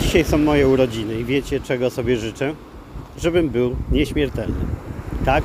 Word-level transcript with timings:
Dzisiaj 0.00 0.24
są 0.24 0.38
moje 0.38 0.68
urodziny 0.68 1.20
i 1.20 1.24
wiecie, 1.24 1.60
czego 1.60 1.90
sobie 1.90 2.16
życzę? 2.16 2.54
Żebym 3.18 3.48
był 3.50 3.76
nieśmiertelny. 3.92 4.64
Tak? 5.24 5.44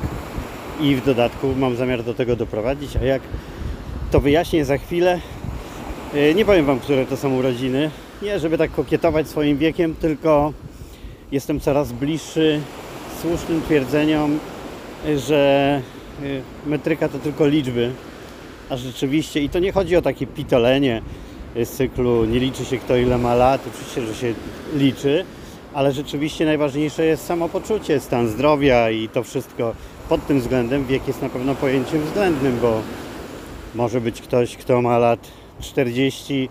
I 0.80 0.94
w 0.96 1.04
dodatku 1.04 1.54
mam 1.58 1.76
zamiar 1.76 2.02
do 2.02 2.14
tego 2.14 2.36
doprowadzić, 2.36 2.96
a 2.96 3.04
jak 3.04 3.22
to 4.10 4.20
wyjaśnię 4.20 4.64
za 4.64 4.78
chwilę. 4.78 5.20
Yy, 6.14 6.34
Nie 6.34 6.44
powiem 6.44 6.66
Wam, 6.66 6.80
które 6.80 7.06
to 7.06 7.16
są 7.16 7.34
urodziny. 7.36 7.90
Nie, 8.22 8.38
żeby 8.38 8.58
tak 8.58 8.70
kokietować 8.70 9.28
swoim 9.28 9.58
wiekiem, 9.58 9.94
tylko 9.94 10.52
jestem 11.32 11.60
coraz 11.60 11.92
bliższy 11.92 12.60
słusznym 13.22 13.62
twierdzeniom, 13.62 14.38
że 15.26 15.80
yy, 16.22 16.42
metryka 16.66 17.08
to 17.08 17.18
tylko 17.18 17.46
liczby, 17.46 17.90
a 18.70 18.76
rzeczywiście, 18.76 19.40
i 19.40 19.48
to 19.48 19.58
nie 19.58 19.72
chodzi 19.72 19.96
o 19.96 20.02
takie 20.02 20.26
pitolenie 20.26 21.02
z 21.56 21.68
cyklu 21.68 22.24
nie 22.24 22.40
liczy 22.40 22.64
się 22.64 22.78
kto 22.78 22.96
ile 22.96 23.18
ma 23.18 23.34
lat, 23.34 23.60
oczywiście, 23.66 24.02
że 24.02 24.14
się 24.14 24.34
liczy, 24.74 25.24
ale 25.74 25.92
rzeczywiście 25.92 26.44
najważniejsze 26.44 27.04
jest 27.04 27.26
samopoczucie, 27.26 28.00
stan 28.00 28.28
zdrowia 28.28 28.90
i 28.90 29.08
to 29.08 29.22
wszystko. 29.22 29.74
Pod 30.08 30.26
tym 30.26 30.40
względem 30.40 30.86
wiek 30.86 31.08
jest 31.08 31.22
na 31.22 31.28
pewno 31.28 31.54
pojęciem 31.54 32.02
względnym, 32.02 32.58
bo 32.62 32.80
może 33.74 34.00
być 34.00 34.20
ktoś, 34.20 34.56
kto 34.56 34.82
ma 34.82 34.98
lat 34.98 35.20
40, 35.60 36.48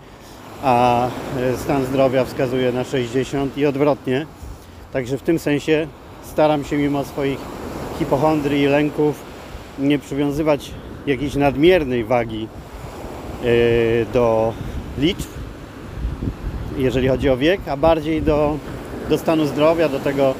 a 0.62 1.06
e, 1.06 1.56
stan 1.56 1.84
zdrowia 1.84 2.24
wskazuje 2.24 2.72
na 2.72 2.84
60 2.84 3.58
i 3.58 3.66
odwrotnie. 3.66 4.26
Także 4.92 5.18
w 5.18 5.22
tym 5.22 5.38
sensie 5.38 5.86
staram 6.22 6.64
się 6.64 6.76
mimo 6.76 7.04
swoich 7.04 7.38
hipochondrii 7.98 8.62
i 8.62 8.66
lęków 8.66 9.22
nie 9.78 9.98
przywiązywać 9.98 10.70
jakiejś 11.06 11.34
nadmiernej 11.34 12.04
wagi 12.04 12.48
e, 13.44 13.46
do 14.12 14.52
liczb, 14.98 15.28
jeżeli 16.78 17.08
chodzi 17.08 17.28
o 17.28 17.36
wiek, 17.36 17.60
a 17.68 17.76
bardziej 17.76 18.22
do, 18.22 18.56
do 19.08 19.18
stanu 19.18 19.46
zdrowia, 19.46 19.88
do 19.88 20.00
tego, 20.00 20.34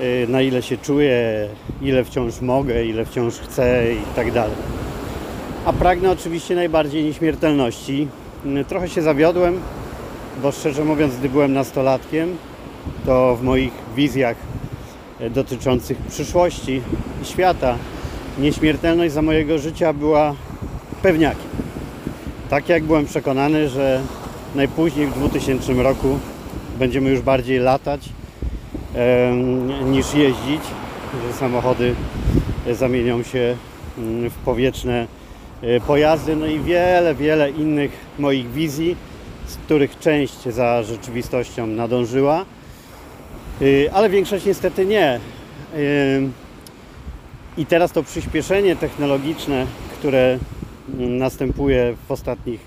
y, 0.00 0.26
na 0.28 0.42
ile 0.42 0.62
się 0.62 0.78
czuję, 0.78 1.48
ile 1.82 2.04
wciąż 2.04 2.40
mogę, 2.40 2.84
ile 2.84 3.04
wciąż 3.04 3.34
chcę 3.34 3.92
i 3.92 4.16
tak 4.16 4.32
dalej. 4.32 4.56
A 5.64 5.72
pragnę 5.72 6.10
oczywiście 6.10 6.54
najbardziej 6.54 7.04
nieśmiertelności. 7.04 8.08
Y, 8.46 8.64
Trochę 8.64 8.88
się 8.88 9.02
zawiodłem, 9.02 9.60
bo 10.42 10.52
szczerze 10.52 10.84
mówiąc, 10.84 11.16
gdy 11.16 11.28
byłem 11.28 11.52
nastolatkiem, 11.52 12.36
to 13.06 13.36
w 13.36 13.42
moich 13.42 13.72
wizjach 13.96 14.36
y, 15.20 15.30
dotyczących 15.30 15.98
przyszłości 15.98 16.82
i 17.22 17.24
świata 17.24 17.76
nieśmiertelność 18.38 19.14
za 19.14 19.22
mojego 19.22 19.58
życia 19.58 19.92
była 19.92 20.34
pewniakiem. 21.02 21.47
Tak 22.50 22.68
jak 22.68 22.84
byłem 22.84 23.06
przekonany, 23.06 23.68
że 23.68 24.02
najpóźniej 24.54 25.06
w 25.06 25.14
2000 25.14 25.72
roku 25.72 26.18
będziemy 26.78 27.10
już 27.10 27.20
bardziej 27.20 27.58
latać 27.58 28.08
niż 29.84 30.14
jeździć, 30.14 30.62
że 31.26 31.32
samochody 31.32 31.94
zamienią 32.72 33.22
się 33.22 33.56
mm, 33.98 34.30
w 34.30 34.34
powietrzne 34.34 35.06
e, 35.62 35.80
pojazdy, 35.80 36.36
no 36.36 36.46
i 36.46 36.60
wiele, 36.60 37.14
wiele 37.14 37.50
innych 37.50 37.90
moich 38.18 38.50
wizji, 38.50 38.96
z 39.46 39.56
których 39.56 39.98
część 39.98 40.42
za 40.42 40.82
rzeczywistością 40.82 41.66
nadążyła, 41.66 42.44
Y, 43.62 43.90
ale 43.92 44.10
większość 44.10 44.44
niestety 44.44 44.86
nie. 44.86 45.20
I 47.56 47.66
teraz 47.66 47.92
to 47.92 48.02
przyspieszenie 48.02 48.76
technologiczne, 48.76 49.66
które 49.98 50.38
następuje 50.96 51.94
w 52.08 52.12
ostatnich 52.12 52.60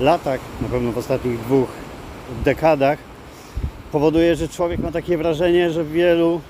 latach, 0.00 0.40
na 0.60 0.68
pewno 0.68 0.92
w 0.92 0.98
ostatnich 0.98 1.40
dwóch 1.40 1.68
dekadach, 2.44 2.98
powoduje, 3.92 4.36
że 4.36 4.48
człowiek 4.48 4.80
ma 4.80 4.92
takie 4.92 5.18
wrażenie, 5.18 5.70
że 5.70 5.84
w 5.84 5.92
wielu 5.92 6.40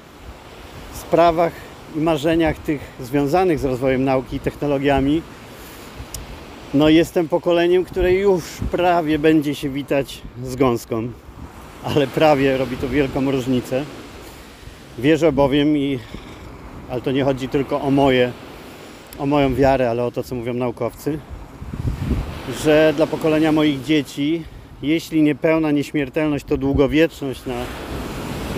sprawach 0.94 1.52
i 1.96 2.00
marzeniach 2.00 2.58
tych 2.58 2.80
związanych 3.00 3.58
z 3.58 3.64
rozwojem 3.64 4.04
nauki 4.04 4.36
i 4.36 4.40
technologiami, 4.40 5.22
no 6.74 6.88
jestem 6.88 7.28
pokoleniem, 7.28 7.84
które 7.84 8.12
już 8.12 8.44
prawie 8.70 9.18
będzie 9.18 9.54
się 9.54 9.68
witać 9.68 10.22
z 10.44 10.56
gąską, 10.56 11.08
ale 11.84 12.06
prawie 12.06 12.56
robi 12.56 12.76
to 12.76 12.88
wielką 12.88 13.30
różnicę. 13.30 13.84
Wierzę 14.98 15.32
bowiem 15.32 15.76
i 15.76 15.98
ale 16.90 17.00
to 17.00 17.12
nie 17.12 17.24
chodzi 17.24 17.48
tylko 17.48 17.80
o 17.80 17.90
moje, 17.90 18.32
o 19.18 19.26
moją 19.26 19.54
wiarę, 19.54 19.90
ale 19.90 20.04
o 20.04 20.10
to, 20.10 20.22
co 20.22 20.34
mówią 20.34 20.54
naukowcy, 20.54 21.18
że 22.64 22.92
dla 22.96 23.06
pokolenia 23.06 23.52
moich 23.52 23.82
dzieci, 23.82 24.42
jeśli 24.82 25.22
nie 25.22 25.34
pełna 25.34 25.70
nieśmiertelność, 25.70 26.44
to 26.44 26.56
długowieczność 26.56 27.46
na, 27.46 27.54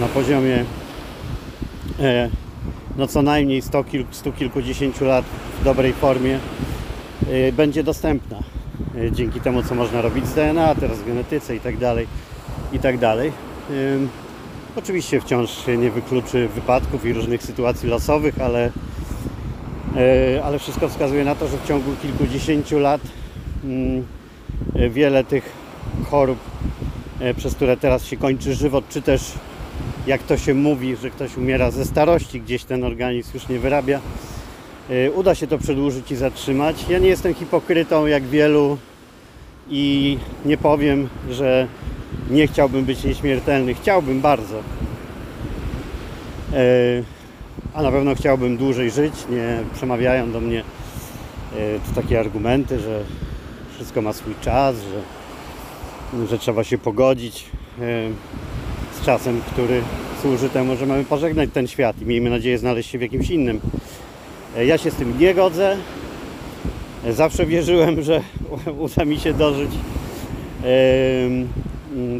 na 0.00 0.06
poziomie 0.06 0.64
e, 2.00 2.30
no 2.96 3.06
co 3.06 3.22
najmniej 3.22 3.62
100, 3.62 3.84
kil, 3.84 4.04
100 4.10 4.32
kilkudziesięciu 4.32 5.04
lat 5.04 5.24
w 5.60 5.64
dobrej 5.64 5.92
formie 5.92 6.38
e, 7.30 7.52
będzie 7.52 7.84
dostępna 7.84 8.38
e, 8.96 9.12
dzięki 9.12 9.40
temu, 9.40 9.62
co 9.62 9.74
można 9.74 10.02
robić 10.02 10.26
z 10.26 10.34
DNA, 10.34 10.74
teraz 10.74 11.02
genetyce 11.06 11.56
i 11.56 11.60
tak 11.60 11.76
dalej, 11.76 12.06
i 12.72 12.78
tak 12.78 12.98
dalej. 12.98 13.32
Oczywiście 14.76 15.20
wciąż 15.20 15.66
się 15.66 15.76
nie 15.76 15.90
wykluczy 15.90 16.48
wypadków 16.48 17.06
i 17.06 17.12
różnych 17.12 17.42
sytuacji 17.42 17.88
losowych, 17.88 18.40
ale, 18.40 18.70
ale 20.44 20.58
wszystko 20.58 20.88
wskazuje 20.88 21.24
na 21.24 21.34
to, 21.34 21.48
że 21.48 21.56
w 21.56 21.68
ciągu 21.68 21.96
kilkudziesięciu 22.02 22.78
lat 22.78 23.00
mm, 23.64 24.06
e, 24.74 24.90
wiele 24.90 25.24
tych 25.24 25.52
chorób, 26.10 26.38
e, 27.20 27.34
przez 27.34 27.54
które 27.54 27.76
teraz 27.76 28.04
się 28.04 28.16
kończy 28.16 28.54
żywot, 28.54 28.88
czy 28.88 29.02
też 29.02 29.32
jak 30.06 30.22
to 30.22 30.36
się 30.36 30.54
mówi, 30.54 30.96
że 30.96 31.10
ktoś 31.10 31.36
umiera 31.36 31.70
ze 31.70 31.84
starości, 31.84 32.40
gdzieś 32.40 32.64
ten 32.64 32.84
organizm 32.84 33.30
już 33.34 33.48
nie 33.48 33.58
wyrabia, 33.58 34.00
e, 34.90 35.10
uda 35.10 35.34
się 35.34 35.46
to 35.46 35.58
przedłużyć 35.58 36.10
i 36.10 36.16
zatrzymać. 36.16 36.88
Ja 36.88 36.98
nie 36.98 37.08
jestem 37.08 37.34
hipokrytą 37.34 38.06
jak 38.06 38.22
wielu 38.22 38.78
i 39.70 40.18
nie 40.44 40.56
powiem, 40.56 41.08
że 41.30 41.66
nie 42.30 42.46
chciałbym 42.46 42.84
być 42.84 43.04
nieśmiertelny. 43.04 43.74
Chciałbym 43.74 44.20
bardzo. 44.20 44.62
A 47.78 47.82
na 47.82 47.90
pewno 47.90 48.14
chciałbym 48.14 48.56
dłużej 48.56 48.90
żyć. 48.90 49.12
Nie 49.30 49.58
przemawiają 49.74 50.32
do 50.32 50.40
mnie 50.40 50.60
e, 50.60 51.78
tu 51.78 51.94
takie 52.02 52.20
argumenty, 52.20 52.78
że 52.78 53.04
wszystko 53.74 54.02
ma 54.02 54.12
swój 54.12 54.34
czas, 54.40 54.76
że, 56.12 56.26
że 56.26 56.38
trzeba 56.38 56.64
się 56.64 56.78
pogodzić 56.78 57.44
e, 57.80 57.82
z 59.00 59.04
czasem, 59.04 59.40
który 59.52 59.82
służy 60.22 60.48
temu, 60.48 60.76
że 60.76 60.86
mamy 60.86 61.04
pożegnać 61.04 61.50
ten 61.52 61.66
świat 61.66 62.02
i 62.02 62.06
miejmy 62.06 62.30
nadzieję 62.30 62.58
znaleźć 62.58 62.90
się 62.90 62.98
w 62.98 63.02
jakimś 63.02 63.30
innym. 63.30 63.60
E, 64.56 64.66
Ja 64.66 64.78
się 64.78 64.90
z 64.90 64.94
tym 64.94 65.18
nie 65.18 65.34
godzę. 65.34 65.76
Zawsze 67.10 67.46
wierzyłem, 67.46 68.02
że 68.02 68.22
uda 68.86 69.04
mi 69.04 69.20
się 69.20 69.34
dożyć 69.34 69.70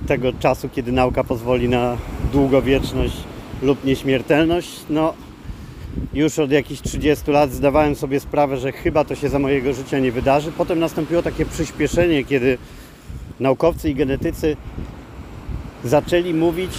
tego 0.06 0.32
czasu, 0.32 0.68
kiedy 0.68 0.92
nauka 0.92 1.24
pozwoli 1.24 1.68
na 1.68 1.97
długowieczność 2.32 3.16
lub 3.62 3.84
nieśmiertelność. 3.84 4.70
No, 4.91 5.14
już 6.14 6.38
od 6.38 6.50
jakichś 6.50 6.82
30 6.82 7.31
lat 7.31 7.53
zdawałem 7.53 7.94
sobie 7.94 8.20
sprawę, 8.20 8.56
że 8.56 8.72
chyba 8.72 9.04
to 9.04 9.14
się 9.14 9.28
za 9.28 9.38
mojego 9.38 9.72
życia 9.72 9.98
nie 9.98 10.12
wydarzy. 10.12 10.53
Potem 10.53 10.78
nastąpiło 10.78 11.22
takie 11.22 11.47
przyspieszenie, 11.47 12.25
kiedy 12.25 12.59
naukowcy 13.41 13.91
i 13.91 13.94
genetycy 13.94 14.56
zaczęli 15.84 16.34
mówić, 16.34 16.70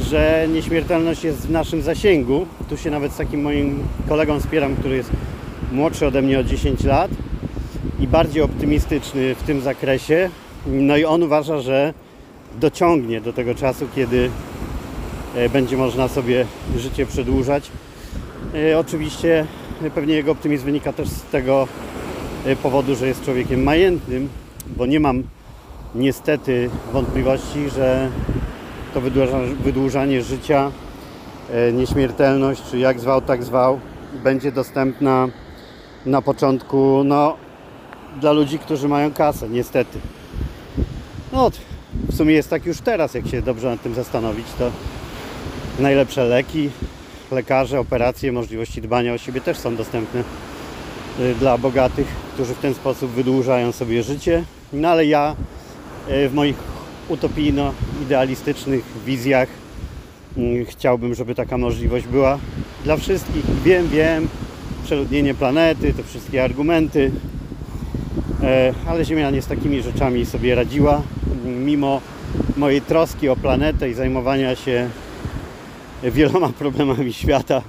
że 0.00 0.46
nieśmiertelność 0.52 1.24
jest 1.24 1.46
w 1.46 1.50
naszym 1.50 1.82
zasięgu. 1.82 2.46
Tu 2.68 2.76
się 2.76 2.90
nawet 2.90 3.12
z 3.12 3.16
takim 3.16 3.42
moim 3.42 3.78
kolegą 4.08 4.40
spieram, 4.40 4.76
który 4.76 4.96
jest 4.96 5.10
młodszy 5.72 6.06
ode 6.06 6.22
mnie 6.22 6.38
o 6.38 6.44
10 6.44 6.84
lat 6.84 7.10
i 8.00 8.06
bardziej 8.06 8.42
optymistyczny 8.42 9.34
w 9.34 9.42
tym 9.42 9.60
zakresie. 9.60 10.30
No 10.66 10.96
i 10.96 11.04
on 11.04 11.22
uważa, 11.22 11.60
że 11.60 11.94
dociągnie 12.60 13.20
do 13.20 13.32
tego 13.32 13.54
czasu, 13.54 13.86
kiedy 13.94 14.30
e, 15.36 15.48
będzie 15.48 15.76
można 15.76 16.08
sobie 16.08 16.46
życie 16.76 17.06
przedłużać. 17.06 17.70
E, 18.54 18.78
Oczywiście 18.78 19.46
e, 19.82 19.90
pewnie 19.90 20.14
jego 20.14 20.32
optymizm 20.32 20.64
wynika 20.64 20.92
też 20.92 21.08
z 21.08 21.22
tego 21.22 21.68
e, 22.46 22.56
powodu, 22.56 22.94
że 22.94 23.06
jest 23.06 23.24
człowiekiem 23.24 23.62
majętnym, 23.62 24.28
bo 24.76 24.86
nie 24.86 25.00
mam 25.00 25.22
niestety 25.94 26.70
wątpliwości, 26.92 27.70
że 27.70 28.10
to 28.94 29.00
wydłuża- 29.00 29.54
wydłużanie 29.54 30.22
życia, 30.22 30.70
nieśmiertelność, 31.72 32.62
czy 32.70 32.78
jak 32.78 33.00
zwał, 33.00 33.20
tak 33.20 33.44
zwał, 33.44 33.80
będzie 34.24 34.52
dostępna 34.52 35.28
na 36.06 36.22
początku 36.22 37.02
no, 37.04 37.36
dla 38.20 38.32
ludzi, 38.32 38.58
którzy 38.58 38.88
mają 38.88 39.12
kasę, 39.12 39.48
niestety. 39.48 39.98
No, 41.32 41.50
w 42.08 42.16
sumie 42.16 42.34
jest 42.34 42.50
tak 42.50 42.66
już 42.66 42.80
teraz, 42.80 43.14
jak 43.14 43.26
się 43.28 43.42
dobrze 43.42 43.68
nad 43.70 43.82
tym 43.82 43.94
zastanowić, 43.94 44.46
to 44.58 44.70
najlepsze 45.78 46.24
leki, 46.24 46.70
lekarze, 47.32 47.80
operacje, 47.80 48.32
możliwości 48.32 48.82
dbania 48.82 49.14
o 49.14 49.18
siebie 49.18 49.40
też 49.40 49.58
są 49.58 49.76
dostępne 49.76 50.20
y, 51.20 51.34
dla 51.34 51.58
bogatych, 51.58 52.06
którzy 52.34 52.54
w 52.54 52.58
ten 52.58 52.74
sposób 52.74 53.10
wydłużają 53.10 53.72
sobie 53.72 54.02
życie. 54.02 54.44
No 54.72 54.88
ale 54.88 55.06
ja 55.06 55.36
y, 56.10 56.28
w 56.28 56.34
moich 56.34 56.56
utopijno-idealistycznych 57.08 58.82
wizjach 59.06 59.48
mm, 60.36 60.66
chciałbym, 60.66 61.14
żeby 61.14 61.34
taka 61.34 61.58
możliwość 61.58 62.06
była 62.06 62.38
dla 62.84 62.96
wszystkich. 62.96 63.44
Wiem, 63.64 63.88
wiem, 63.88 64.28
przeludnienie 64.84 65.34
planety, 65.34 65.94
te 65.94 66.02
wszystkie 66.02 66.44
argumenty, 66.44 67.10
e, 68.42 68.74
ale 68.86 69.04
Ziemia 69.04 69.30
nie 69.30 69.42
z 69.42 69.46
takimi 69.46 69.82
rzeczami 69.82 70.26
sobie 70.26 70.54
radziła. 70.54 71.02
Mimo 71.44 72.00
mojej 72.56 72.80
troski 72.80 73.28
o 73.28 73.36
planetę 73.36 73.90
i 73.90 73.94
zajmowania 73.94 74.56
się 74.56 74.88
wieloma 76.02 76.48
problemami 76.48 77.12
świata 77.12 77.62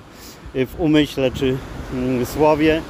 w 0.53 0.75
umyśle 0.77 1.31
czy 1.31 1.57
mm, 1.93 2.25
słowie, 2.25 2.81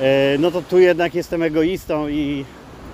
e, 0.00 0.38
no 0.38 0.50
to 0.50 0.62
tu 0.62 0.78
jednak 0.78 1.14
jestem 1.14 1.42
egoistą 1.42 2.08
i 2.08 2.44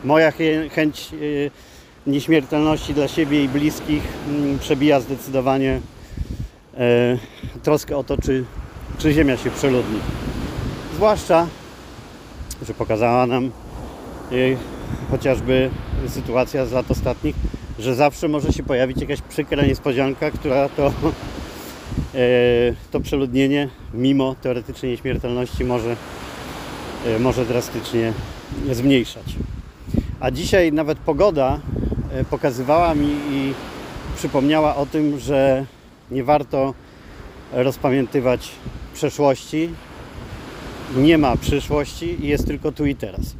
moja 0.05 0.33
chęć 0.71 1.11
e, 1.13 2.11
nieśmiertelności 2.11 2.95
dla 2.95 3.09
siebie 3.09 3.45
i 3.45 3.49
bliskich 3.49 4.03
mm, 4.29 4.59
przebija 4.59 5.01
zdecydowanie 5.01 5.81
e, 6.75 7.19
troskę 7.63 7.97
o 7.97 8.05
to, 8.05 8.17
czy, 8.19 8.45
czy 8.99 9.13
Ziemia 9.13 9.37
się 9.37 9.51
przeludni. 9.51 9.99
Zwłaszcza, 10.95 11.47
że 12.67 12.75
pokazała 12.75 13.27
nam 13.27 13.51
chociażby 15.11 15.71
sytuacja 16.09 16.67
z 16.67 16.73
lat 16.73 16.91
ostatnich, 16.91 17.37
że 17.79 17.95
zawsze 17.95 18.29
może 18.29 18.53
się 18.53 18.63
pojawić 18.63 19.01
jakaś 19.01 19.23
przykra 19.23 19.67
niespodzianka, 19.67 20.31
która 20.31 20.69
to, 20.69 20.93
to 22.91 23.01
przeludnienie, 23.01 23.69
mimo 23.95 24.35
teoretycznej 24.43 24.91
nieśmiertelności, 24.91 25.65
może, 25.65 25.97
e, 27.07 27.19
może 27.19 27.47
drastycznie 27.47 28.13
zmniejszać. 28.73 29.25
A 30.21 30.31
dzisiaj 30.31 30.73
nawet 30.73 30.99
pogoda 30.99 31.61
e, 32.13 32.25
pokazywała 32.25 32.95
mi 32.95 33.09
i 33.31 33.55
przypomniała 34.17 34.77
o 34.77 34.87
tym, 34.87 35.19
że 35.19 35.67
nie 36.11 36.25
warto 36.25 36.75
rozpamiętywać 37.53 38.51
przeszłości, 38.95 39.69
nie 40.97 41.19
ma 41.19 41.37
przyszłości 41.37 42.25
i 42.25 42.29
jest 42.29 42.47
tylko 42.47 42.73
tu 42.73 42.87
i 42.87 42.95
teraz 42.95 43.35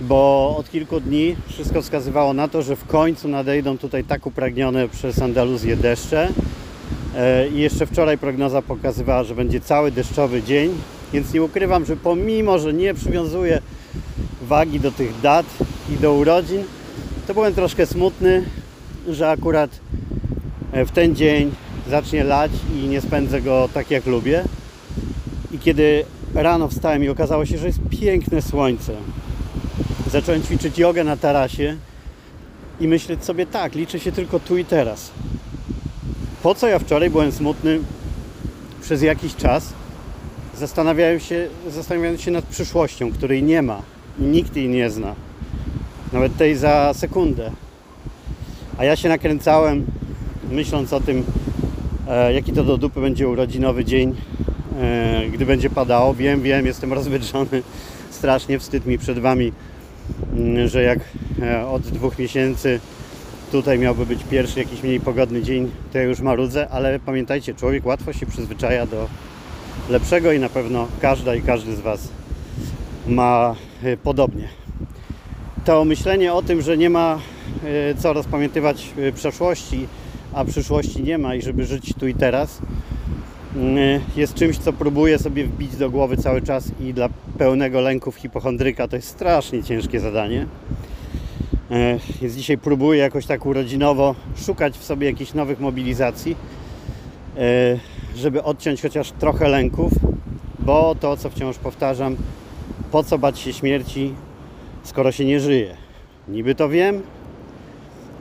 bo 0.00 0.54
od 0.58 0.70
kilku 0.70 1.00
dni 1.00 1.36
wszystko 1.48 1.82
wskazywało 1.82 2.32
na 2.32 2.48
to, 2.48 2.62
że 2.62 2.76
w 2.76 2.86
końcu 2.86 3.28
nadejdą 3.28 3.78
tutaj 3.78 4.04
tak 4.04 4.26
upragnione 4.26 4.88
przez 4.88 5.22
Andaluzję 5.22 5.76
deszcze. 5.76 6.28
E, 7.16 7.48
I 7.48 7.58
jeszcze 7.58 7.86
wczoraj 7.86 8.18
prognoza 8.18 8.62
pokazywała, 8.62 9.24
że 9.24 9.34
będzie 9.34 9.60
cały 9.60 9.92
deszczowy 9.92 10.42
dzień, 10.42 10.70
więc 11.12 11.32
nie 11.32 11.42
ukrywam, 11.42 11.84
że 11.84 11.96
pomimo, 11.96 12.58
że 12.58 12.72
nie 12.72 12.94
przywiązuję 12.94 13.62
wagi 14.42 14.80
do 14.80 14.92
tych 14.92 15.20
dat 15.20 15.46
i 15.94 15.96
do 15.96 16.14
urodzin, 16.14 16.62
to 17.26 17.34
byłem 17.34 17.54
troszkę 17.54 17.86
smutny, 17.86 18.44
że 19.08 19.30
akurat 19.30 19.70
e, 20.72 20.84
w 20.84 20.90
ten 20.90 21.16
dzień 21.16 21.50
zacznie 21.90 22.24
lać 22.24 22.50
i 22.74 22.88
nie 22.88 23.00
spędzę 23.00 23.42
go 23.42 23.68
tak 23.74 23.90
jak 23.90 24.06
lubię. 24.06 24.44
I 25.52 25.58
kiedy 25.58 26.04
rano 26.34 26.68
wstałem 26.68 27.04
i 27.04 27.08
okazało 27.08 27.46
się, 27.46 27.58
że 27.58 27.66
jest 27.66 27.80
piękne 27.90 28.42
słońce, 28.42 28.92
Zacząłem 30.10 30.42
ćwiczyć 30.42 30.78
jogę 30.78 31.04
na 31.04 31.16
tarasie 31.16 31.76
i 32.80 32.88
myśleć 32.88 33.24
sobie 33.24 33.46
tak, 33.46 33.74
liczy 33.74 34.00
się 34.00 34.12
tylko 34.12 34.40
tu 34.40 34.58
i 34.58 34.64
teraz. 34.64 35.10
Po 36.46 36.54
co 36.54 36.68
ja 36.68 36.78
wczoraj 36.78 37.10
byłem 37.10 37.32
smutny 37.32 37.80
przez 38.82 39.02
jakiś 39.02 39.36
czas, 39.36 39.72
zastanawiałem 40.58 41.20
się, 41.20 41.48
zastanawiając 41.68 42.20
się 42.20 42.30
nad 42.30 42.44
przyszłością, 42.44 43.12
której 43.12 43.42
nie 43.42 43.62
ma 43.62 43.82
i 44.18 44.22
nikt 44.22 44.56
jej 44.56 44.68
nie 44.68 44.90
zna. 44.90 45.14
Nawet 46.12 46.36
tej 46.36 46.56
za 46.56 46.94
sekundę. 46.94 47.50
A 48.78 48.84
ja 48.84 48.96
się 48.96 49.08
nakręcałem, 49.08 49.86
myśląc 50.50 50.92
o 50.92 51.00
tym, 51.00 51.24
e, 52.08 52.32
jaki 52.32 52.52
to 52.52 52.64
do 52.64 52.76
dupy 52.76 53.00
będzie 53.00 53.28
urodzinowy 53.28 53.84
dzień, 53.84 54.14
e, 54.80 55.22
gdy 55.32 55.46
będzie 55.46 55.70
padało. 55.70 56.14
Wiem, 56.14 56.42
wiem, 56.42 56.66
jestem 56.66 56.92
rozwydrzony, 56.92 57.62
strasznie 58.10 58.58
wstyd 58.58 58.86
mi 58.86 58.98
przed 58.98 59.18
Wami 59.18 59.52
Mm, 60.36 60.68
że 60.68 60.82
jak 60.82 60.98
e, 61.42 61.66
od 61.66 61.82
dwóch 61.82 62.18
miesięcy 62.18 62.80
tutaj 63.56 63.78
miałby 63.78 64.06
być 64.06 64.24
pierwszy 64.24 64.58
jakiś 64.58 64.82
mniej 64.82 65.00
pogodny 65.00 65.42
dzień, 65.42 65.70
to 65.92 65.98
ja 65.98 66.04
już 66.04 66.20
marudzę, 66.20 66.68
ale 66.68 67.00
pamiętajcie, 67.00 67.54
człowiek 67.54 67.86
łatwo 67.86 68.12
się 68.12 68.26
przyzwyczaja 68.26 68.86
do 68.86 69.08
lepszego 69.90 70.32
i 70.32 70.38
na 70.38 70.48
pewno 70.48 70.88
każda 71.00 71.34
i 71.34 71.42
każdy 71.42 71.76
z 71.76 71.80
Was 71.80 72.08
ma 73.08 73.54
e, 73.82 73.96
podobnie. 73.96 74.48
To 75.64 75.84
myślenie 75.84 76.32
o 76.32 76.42
tym, 76.42 76.62
że 76.62 76.76
nie 76.76 76.90
ma 76.90 77.18
e, 77.64 77.94
co 77.94 78.12
rozpamiętywać 78.12 78.90
przeszłości, 79.14 79.86
a 80.32 80.44
przyszłości 80.44 81.02
nie 81.02 81.18
ma 81.18 81.34
i 81.34 81.42
żeby 81.42 81.64
żyć 81.64 81.94
tu 81.98 82.08
i 82.08 82.14
teraz, 82.14 82.62
Y, 83.56 84.00
jest 84.16 84.34
czymś, 84.34 84.58
co 84.58 84.72
próbuję 84.72 85.18
sobie 85.18 85.44
wbić 85.44 85.76
do 85.76 85.90
głowy 85.90 86.16
cały 86.16 86.42
czas 86.42 86.70
i 86.80 86.94
dla 86.94 87.08
pełnego 87.38 87.80
lęków 87.80 88.16
hipochondryka 88.16 88.88
to 88.88 88.96
jest 88.96 89.08
strasznie 89.08 89.62
ciężkie 89.62 90.00
zadanie. 90.00 90.46
Y, 91.70 91.98
więc 92.20 92.34
dzisiaj 92.34 92.58
próbuję 92.58 93.00
jakoś 93.00 93.26
tak 93.26 93.46
urodzinowo 93.46 94.14
szukać 94.36 94.78
w 94.78 94.84
sobie 94.84 95.06
jakichś 95.06 95.34
nowych 95.34 95.60
mobilizacji, 95.60 96.36
y, 97.36 97.80
żeby 98.16 98.42
odciąć 98.42 98.82
chociaż 98.82 99.12
trochę 99.12 99.48
lęków, 99.48 99.92
bo 100.58 100.94
to, 101.00 101.16
co 101.16 101.30
wciąż 101.30 101.58
powtarzam, 101.58 102.16
po 102.92 103.04
co 103.04 103.18
bać 103.18 103.38
się 103.38 103.52
śmierci, 103.52 104.14
skoro 104.82 105.12
się 105.12 105.24
nie 105.24 105.40
żyje? 105.40 105.76
Niby 106.28 106.54
to 106.54 106.68
wiem, 106.68 107.02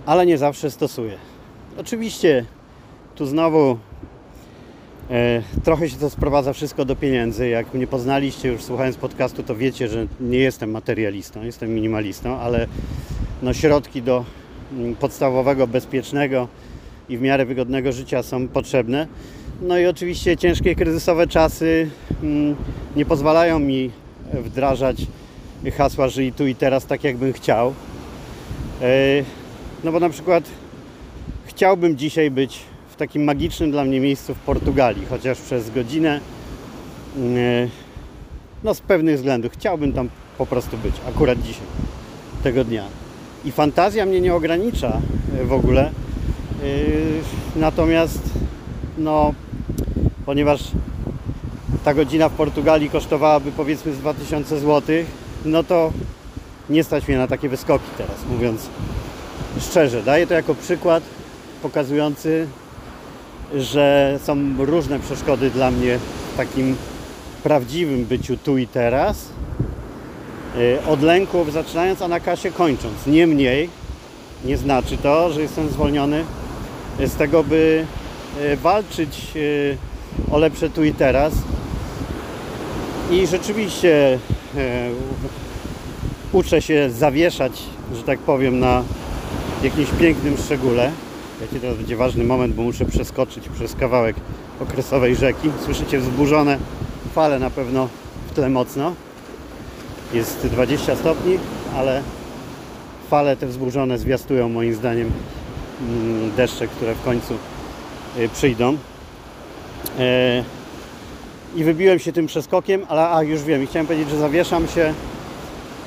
ale 0.05 0.25
nie 0.25 0.37
zawsze 0.37 0.71
stosuję. 0.71 1.17
Oczywiście 1.77 2.45
tu 3.15 3.25
znowu 3.25 3.77
E, 5.11 5.41
trochę 5.63 5.89
się 5.89 5.97
to 5.97 6.09
sprowadza 6.09 6.53
wszystko 6.53 6.85
do 6.85 6.95
pieniędzy. 6.95 7.47
Jak 7.47 7.73
mnie 7.73 7.87
poznaliście 7.87 8.49
już 8.49 8.63
słuchając 8.63 8.97
podcastu, 8.97 9.43
to 9.43 9.55
wiecie, 9.55 9.87
że 9.87 10.07
nie 10.19 10.37
jestem 10.37 10.71
materialistą, 10.71 11.43
jestem 11.43 11.75
minimalistą, 11.75 12.37
ale 12.37 12.67
no, 13.41 13.53
środki 13.53 14.01
do 14.01 14.25
mm, 14.73 14.95
podstawowego, 14.95 15.67
bezpiecznego 15.67 16.47
i 17.09 17.17
w 17.17 17.21
miarę 17.21 17.45
wygodnego 17.45 17.91
życia 17.91 18.23
są 18.23 18.47
potrzebne. 18.47 19.07
No 19.61 19.79
i 19.79 19.85
oczywiście 19.85 20.37
ciężkie 20.37 20.75
kryzysowe 20.75 21.27
czasy 21.27 21.89
mm, 22.23 22.55
nie 22.95 23.05
pozwalają 23.05 23.59
mi 23.59 23.91
wdrażać 24.33 24.97
hasła 25.71 26.07
żyj 26.09 26.33
tu 26.33 26.47
i 26.47 26.55
teraz 26.55 26.85
tak 26.85 27.03
jakbym 27.03 27.33
chciał. 27.33 27.73
E, 28.81 29.23
no 29.83 29.91
bo 29.91 29.99
na 29.99 30.09
przykład 30.09 30.43
chciałbym 31.45 31.97
dzisiaj 31.97 32.31
być 32.31 32.59
w 32.89 32.95
takim 32.95 33.23
magicznym 33.23 33.71
dla 33.71 33.85
mnie 33.85 33.99
miejscu 33.99 34.33
w 34.33 34.39
Portugalii, 34.39 35.05
chociaż 35.09 35.41
przez 35.41 35.69
godzinę. 35.69 36.19
Mm, 37.17 37.37
e, 37.37 37.67
no 38.63 38.73
z 38.73 38.81
pewnych 38.81 39.15
względów 39.15 39.53
chciałbym 39.53 39.93
tam 39.93 40.09
po 40.37 40.45
prostu 40.45 40.77
być, 40.77 40.95
akurat 41.07 41.41
dzisiaj, 41.41 41.67
tego 42.43 42.63
dnia. 42.63 43.04
I 43.45 43.51
fantazja 43.51 44.05
mnie 44.05 44.21
nie 44.21 44.35
ogranicza 44.35 45.01
e, 45.41 45.45
w 45.45 45.53
ogóle. 45.53 45.81
E, 45.83 45.91
natomiast, 47.55 48.21
no, 48.97 49.33
ponieważ 50.25 50.61
ta 51.83 51.93
godzina 51.93 52.29
w 52.29 52.33
Portugalii 52.33 52.89
kosztowałaby 52.89 53.51
powiedzmy 53.51 53.93
z 53.93 53.97
2000 53.97 54.59
zł, 54.59 54.95
no 55.45 55.63
to 55.63 55.91
nie 56.69 56.83
stać 56.83 57.07
mnie 57.07 57.17
na 57.17 57.27
takie 57.27 57.49
wyskoki 57.49 57.89
teraz, 57.97 58.17
mówiąc 58.31 58.69
szczerze. 59.59 60.03
Daję 60.03 60.27
to 60.27 60.33
jako 60.33 60.55
przykład 60.55 61.03
pokazujący 61.61 62.47
że 63.53 64.19
są 64.23 64.37
różne 64.57 64.99
przeszkody 64.99 65.49
dla 65.49 65.71
mnie 65.71 65.99
w 66.33 66.37
takim 66.37 66.75
prawdziwym 67.43 68.05
byciu 68.05 68.37
tu 68.37 68.57
i 68.57 68.67
teraz. 68.67 69.27
Y, 70.57 70.85
od 70.87 71.01
lęków 71.01 71.53
zaczynając, 71.53 72.01
a 72.01 72.07
na 72.07 72.19
kasie 72.19 72.51
kończąc. 72.51 73.07
Niemniej 73.07 73.69
nie 74.45 74.57
znaczy 74.57 74.97
to, 74.97 75.33
że 75.33 75.41
jestem 75.41 75.69
zwolniony 75.69 76.23
z 76.99 77.13
tego, 77.15 77.43
by 77.43 77.85
y, 78.41 78.57
walczyć 78.57 79.31
y, 79.35 79.77
o 80.31 80.37
lepsze 80.37 80.69
tu 80.69 80.83
i 80.83 80.93
teraz. 80.93 81.33
I 83.11 83.27
rzeczywiście 83.27 84.19
uczę 86.33 86.61
się 86.61 86.89
zawieszać, 86.91 87.61
że 87.95 88.03
tak 88.03 88.19
powiem, 88.19 88.59
na 88.59 88.83
jakimś 89.63 89.89
pięknym 89.99 90.37
szczególe. 90.37 90.91
Jaki 91.41 91.59
teraz 91.59 91.77
będzie 91.77 91.95
ważny 91.95 92.23
moment, 92.23 92.55
bo 92.55 92.61
muszę 92.61 92.85
przeskoczyć 92.85 93.49
przez 93.49 93.75
kawałek 93.75 94.15
okresowej 94.61 95.15
rzeki. 95.15 95.51
Słyszycie 95.65 95.99
wzburzone 95.99 96.57
fale 97.15 97.39
na 97.39 97.49
pewno 97.49 97.89
w 98.27 98.33
tle 98.33 98.49
mocno. 98.49 98.93
Jest 100.15 100.47
20 100.47 100.95
stopni, 100.95 101.39
ale 101.77 102.01
fale 103.09 103.37
te 103.37 103.47
wzburzone 103.47 103.97
zwiastują 103.97 104.49
moim 104.49 104.75
zdaniem 104.75 105.11
mm, 105.81 106.31
deszcze, 106.35 106.67
które 106.67 106.95
w 106.95 107.01
końcu 107.01 107.33
y, 108.17 108.29
przyjdą. 108.29 108.77
E, 109.99 110.43
I 111.55 111.63
wybiłem 111.63 111.99
się 111.99 112.11
tym 112.11 112.27
przeskokiem, 112.27 112.85
ale 112.89 113.09
a 113.09 113.23
już 113.23 113.43
wiem, 113.43 113.63
i 113.63 113.67
chciałem 113.67 113.87
powiedzieć, 113.87 114.09
że 114.09 114.19
zawieszam 114.19 114.67
się 114.67 114.93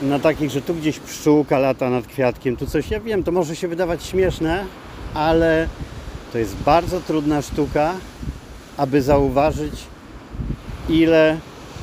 na 0.03 0.19
takich, 0.19 0.51
że 0.51 0.63
tu 0.63 0.75
gdzieś 0.75 0.99
pszczółka 0.99 1.59
lata 1.59 1.91
nad 1.91 2.07
kwiatkiem, 2.07 2.57
tu 2.57 2.67
coś, 2.67 2.91
ja 2.91 3.01
wiem, 3.01 3.23
to 3.23 3.33
może 3.33 3.57
się 3.57 3.69
wydawać 3.69 4.05
śmieszne, 4.05 4.65
ale 5.15 5.69
to 6.33 6.39
jest 6.39 6.57
bardzo 6.57 7.01
trudna 7.01 7.43
sztuka, 7.43 7.95
aby 8.77 9.03
zauważyć 9.03 9.75
ile 10.89 11.37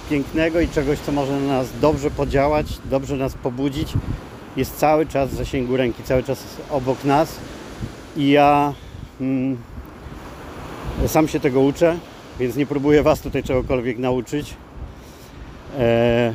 pięknego 0.10 0.62
i 0.62 0.68
czegoś, 0.68 1.00
co 1.00 1.12
może 1.12 1.40
na 1.40 1.48
nas 1.48 1.68
dobrze 1.82 2.12
podziałać, 2.12 2.68
dobrze 2.86 3.18
nas 3.18 3.34
pobudzić, 3.34 3.94
jest 4.58 4.78
cały 4.78 5.06
czas 5.06 5.30
w 5.30 5.36
zasięgu 5.36 5.78
ręki, 5.78 6.04
cały 6.04 6.24
czas 6.24 6.44
obok 6.70 7.04
nas 7.04 7.36
i 8.18 8.30
ja 8.30 8.74
mm, 9.22 9.58
sam 11.08 11.28
się 11.28 11.40
tego 11.40 11.62
uczę, 11.62 11.98
więc 12.40 12.56
nie 12.56 12.66
próbuję 12.66 13.04
Was 13.04 13.22
tutaj 13.22 13.44
czegokolwiek 13.44 13.98
nauczyć, 13.98 14.54
e, 15.78 16.34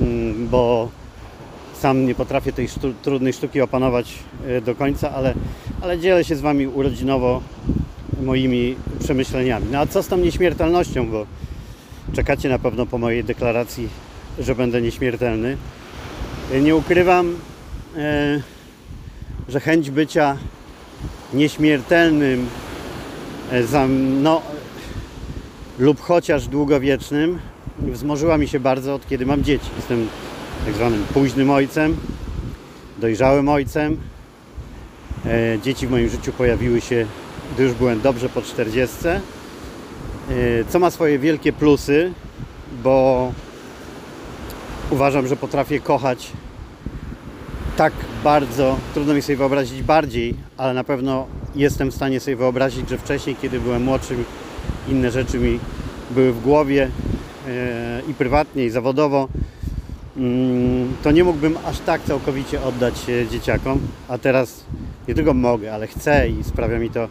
mm, 0.00 0.48
bo 0.48 0.88
sam 1.78 2.06
nie 2.06 2.14
potrafię 2.14 2.52
tej 2.52 2.68
sztu, 2.68 2.94
trudnej 3.02 3.32
sztuki 3.32 3.60
opanować 3.60 4.14
e, 4.46 4.60
do 4.60 4.74
końca, 4.74 5.10
ale, 5.10 5.34
ale 5.80 5.98
dzielę 5.98 6.24
się 6.24 6.36
z 6.36 6.40
Wami 6.40 6.66
urodzinowo 6.66 7.40
moimi 8.22 8.76
przemyśleniami. 9.00 9.66
No 9.72 9.78
a 9.78 9.86
co 9.86 10.02
z 10.02 10.08
tą 10.08 10.16
nieśmiertelnością, 10.16 11.10
bo 11.10 11.26
czekacie 12.12 12.48
na 12.48 12.58
pewno 12.58 12.86
po 12.86 12.98
mojej 12.98 13.24
deklaracji, 13.24 13.88
że 14.38 14.54
będę 14.54 14.82
nieśmiertelny. 14.82 15.56
E, 16.52 16.60
nie 16.60 16.76
ukrywam, 16.76 17.36
e, 17.96 18.40
że 19.48 19.60
chęć 19.60 19.90
bycia 19.90 20.36
nieśmiertelnym 21.34 22.48
no, 24.22 24.42
lub 25.78 26.00
chociaż 26.00 26.48
długowiecznym 26.48 27.38
wzmożyła 27.78 28.38
mi 28.38 28.48
się 28.48 28.60
bardzo 28.60 28.94
od 28.94 29.08
kiedy 29.08 29.26
mam 29.26 29.44
dzieci. 29.44 29.70
Jestem 29.76 30.08
tak 30.64 30.74
zwanym 30.74 31.04
późnym 31.14 31.50
ojcem, 31.50 31.96
dojrzałym 32.98 33.48
ojcem. 33.48 33.96
Dzieci 35.62 35.86
w 35.86 35.90
moim 35.90 36.08
życiu 36.08 36.32
pojawiły 36.32 36.80
się, 36.80 37.06
gdy 37.54 37.62
już 37.62 37.72
byłem 37.72 38.00
dobrze 38.00 38.28
po 38.28 38.42
40. 38.42 38.96
E, 40.34 40.64
co 40.68 40.78
ma 40.78 40.90
swoje 40.90 41.18
wielkie 41.18 41.52
plusy, 41.52 42.12
bo 42.82 43.32
uważam, 44.90 45.26
że 45.26 45.36
potrafię 45.36 45.80
kochać 45.80 46.32
tak 47.76 47.92
bardzo, 48.24 48.76
trudno 48.94 49.14
mi 49.14 49.22
sobie 49.22 49.36
wyobrazić 49.36 49.82
bardziej, 49.82 50.34
ale 50.56 50.74
na 50.74 50.84
pewno 50.84 51.26
jestem 51.54 51.90
w 51.90 51.94
stanie 51.94 52.20
sobie 52.20 52.36
wyobrazić, 52.36 52.88
że 52.88 52.98
wcześniej, 52.98 53.36
kiedy 53.42 53.60
byłem 53.60 53.82
młodszym, 53.82 54.24
inne 54.88 55.10
rzeczy 55.10 55.38
mi 55.38 55.58
były 56.10 56.32
w 56.32 56.42
głowie 56.42 56.90
e, 57.48 58.02
i 58.08 58.14
prywatnie, 58.14 58.64
i 58.64 58.70
zawodowo, 58.70 59.28
mm, 60.16 60.92
to 61.02 61.10
nie 61.10 61.24
mógłbym 61.24 61.58
aż 61.64 61.78
tak 61.78 62.02
całkowicie 62.02 62.62
oddać 62.62 62.98
się 62.98 63.28
dzieciakom, 63.28 63.80
a 64.08 64.18
teraz 64.18 64.64
nie 65.08 65.14
tylko 65.14 65.34
mogę, 65.34 65.74
ale 65.74 65.86
chcę 65.86 66.28
i 66.28 66.44
sprawia 66.44 66.78
mi 66.78 66.90
to 66.90 67.08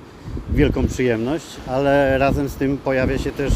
wielką 0.53 0.87
przyjemność, 0.87 1.45
ale 1.67 2.17
razem 2.17 2.49
z 2.49 2.55
tym 2.55 2.77
pojawia 2.77 3.17
się 3.17 3.31
też 3.31 3.53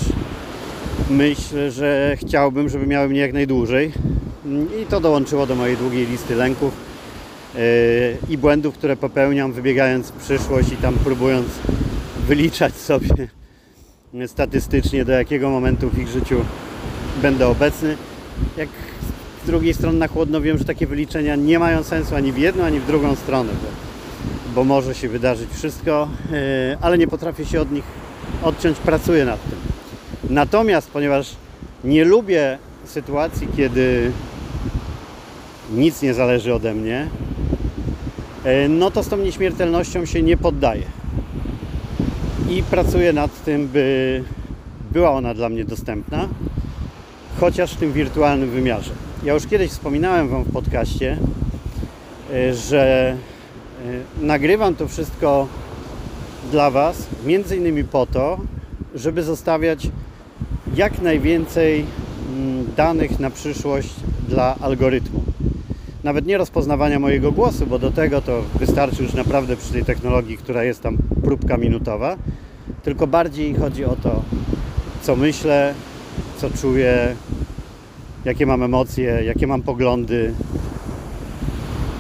myśl, 1.10 1.72
że 1.72 2.18
chciałbym, 2.20 2.70
żeby 2.70 2.88
miały 2.88 3.10
mnie 3.10 3.20
jak 3.20 3.34
najdłużej 3.34 3.92
i 4.82 4.86
to 4.86 5.00
dołączyło 5.00 5.48
do 5.48 5.56
mojej 5.56 5.78
długiej 5.78 6.06
listy 6.06 6.36
lęków 6.36 6.74
e, 7.56 7.60
i 8.30 8.38
błędów, 8.38 8.78
które 8.78 8.96
popełniam 8.96 9.54
wybiegając 9.54 10.08
w 10.08 10.24
przyszłość 10.24 10.72
i 10.72 10.78
tam 10.78 10.94
próbując 10.94 11.48
wyliczać 12.28 12.74
sobie 12.76 13.28
statystycznie 14.28 15.06
do 15.06 15.12
jakiego 15.12 15.50
momentu 15.50 15.90
w 15.90 16.00
ich 16.00 16.08
życiu 16.08 16.36
będę 17.22 17.48
obecny. 17.48 17.98
Jak 18.58 18.70
z 19.44 19.48
drugiej 19.48 19.74
strony 19.74 20.00
na 20.00 20.08
chłodno 20.08 20.42
wiem, 20.42 20.58
że 20.58 20.66
takie 20.66 20.88
wyliczenia 20.88 21.36
nie 21.36 21.60
mają 21.60 21.84
sensu 21.84 22.16
ani 22.16 22.32
w 22.32 22.38
jedną, 22.38 22.64
ani 22.64 22.80
w 22.80 22.88
drugą 22.88 23.16
stronę, 23.16 23.50
bo, 24.56 24.64
może 24.64 24.96
się 24.96 25.10
wydarzyć 25.10 25.50
wszystko, 25.52 26.08
e, 26.32 26.78
ale 26.82 26.98
nie 26.98 27.08
potrafię 27.08 27.46
się 27.46 27.62
od 27.62 27.72
nich 27.72 27.84
odciąć, 28.44 28.78
pracuję 28.78 29.26
nad 29.26 29.50
tym. 29.50 29.60
Natomiast, 30.30 30.92
ponieważ 30.92 31.36
nie 31.84 32.06
lubię 32.06 32.58
sytuacji, 32.86 33.48
kiedy 33.58 34.12
nic 35.74 36.02
nie 36.02 36.14
zależy 36.14 36.54
ode 36.54 36.74
mnie, 36.74 37.08
e, 38.44 38.70
no 38.70 38.92
to 38.92 39.04
z 39.04 39.08
tą 39.08 39.18
nieśmiertelnością 39.18 40.06
się 40.06 40.22
nie 40.22 40.38
poddaję 40.38 40.84
i 42.50 42.64
pracuję 42.64 43.14
nad 43.14 43.44
tym, 43.44 43.68
by 43.68 44.24
była 44.92 45.12
ona 45.12 45.34
dla 45.34 45.50
mnie 45.50 45.66
dostępna, 45.66 46.28
chociaż 47.40 47.74
w 47.74 47.78
tym 47.78 47.94
wirtualnym 47.94 48.50
wymiarze. 48.50 48.92
Ja 49.24 49.34
już 49.34 49.48
kiedyś 49.48 49.72
wspominałem 49.72 50.30
Wam 50.30 50.44
w 50.44 50.52
podcaście, 50.52 51.18
e, 52.34 52.54
że 52.54 53.16
nagrywam 54.22 54.76
to 54.76 54.88
wszystko 54.88 55.48
dla 56.52 56.72
Was, 56.72 57.08
między 57.26 57.58
innymi 57.58 57.84
po 57.84 58.06
to, 58.06 58.38
żeby 58.96 59.24
zostawiać 59.24 59.90
jak 60.76 61.02
najwięcej 61.02 61.86
mm, 62.38 62.66
danych 62.76 63.20
na 63.20 63.30
przyszłość 63.30 63.90
dla 64.28 64.56
algorytmu. 64.62 65.24
Nawet 66.04 66.26
nie 66.26 66.38
rozpoznawania 66.38 67.00
mojego 67.00 67.32
głosu, 67.32 67.68
bo 67.68 67.80
do 67.80 67.92
tego 67.92 68.22
to 68.22 68.42
wystarczy 68.60 69.04
już 69.04 69.14
naprawdę 69.14 69.56
przy 69.56 69.74
tej 69.74 69.86
technologii, 69.86 70.38
która 70.38 70.64
jest 70.64 70.82
tam 70.82 70.98
próbka 71.24 71.58
minutowa, 71.58 72.16
tylko 72.84 73.08
bardziej 73.08 73.56
chodzi 73.56 73.86
o 73.86 73.96
to, 73.96 74.22
co 75.02 75.16
myślę, 75.16 75.74
co 76.38 76.50
czuję, 76.50 77.16
jakie 78.26 78.46
mam 78.46 78.64
emocje, 78.64 79.22
jakie 79.26 79.48
mam 79.48 79.62
poglądy, 79.62 80.34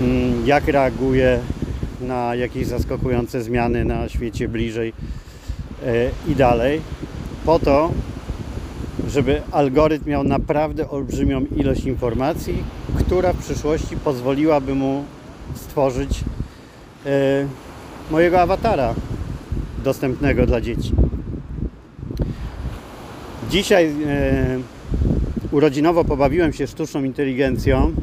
mm, 0.01 0.47
jak 0.47 0.67
reaguję 0.67 1.39
na 2.01 2.35
jakieś 2.35 2.67
zaskakujące 2.67 3.41
zmiany 3.41 3.85
na 3.85 4.09
świecie 4.09 4.47
bliżej 4.47 4.93
e, 5.85 6.09
i 6.27 6.35
dalej, 6.35 6.81
po 7.45 7.59
to, 7.59 7.91
żeby 9.07 9.41
algorytm 9.51 10.09
miał 10.09 10.23
naprawdę 10.23 10.89
olbrzymią 10.89 11.45
ilość 11.57 11.83
informacji, 11.83 12.63
która 12.99 13.33
w 13.33 13.37
przyszłości 13.37 13.97
pozwoliłaby 13.97 14.75
mu 14.75 15.03
stworzyć 15.55 16.23
e, 17.05 17.09
mojego 18.11 18.41
awatara 18.41 18.93
dostępnego 19.83 20.45
dla 20.45 20.61
dzieci. 20.61 20.91
Dzisiaj 23.49 23.93
e, 24.07 24.59
urodzinowo 25.51 26.03
pobawiłem 26.03 26.53
się 26.53 26.67
sztuczną 26.67 27.03
inteligencją, 27.03 27.93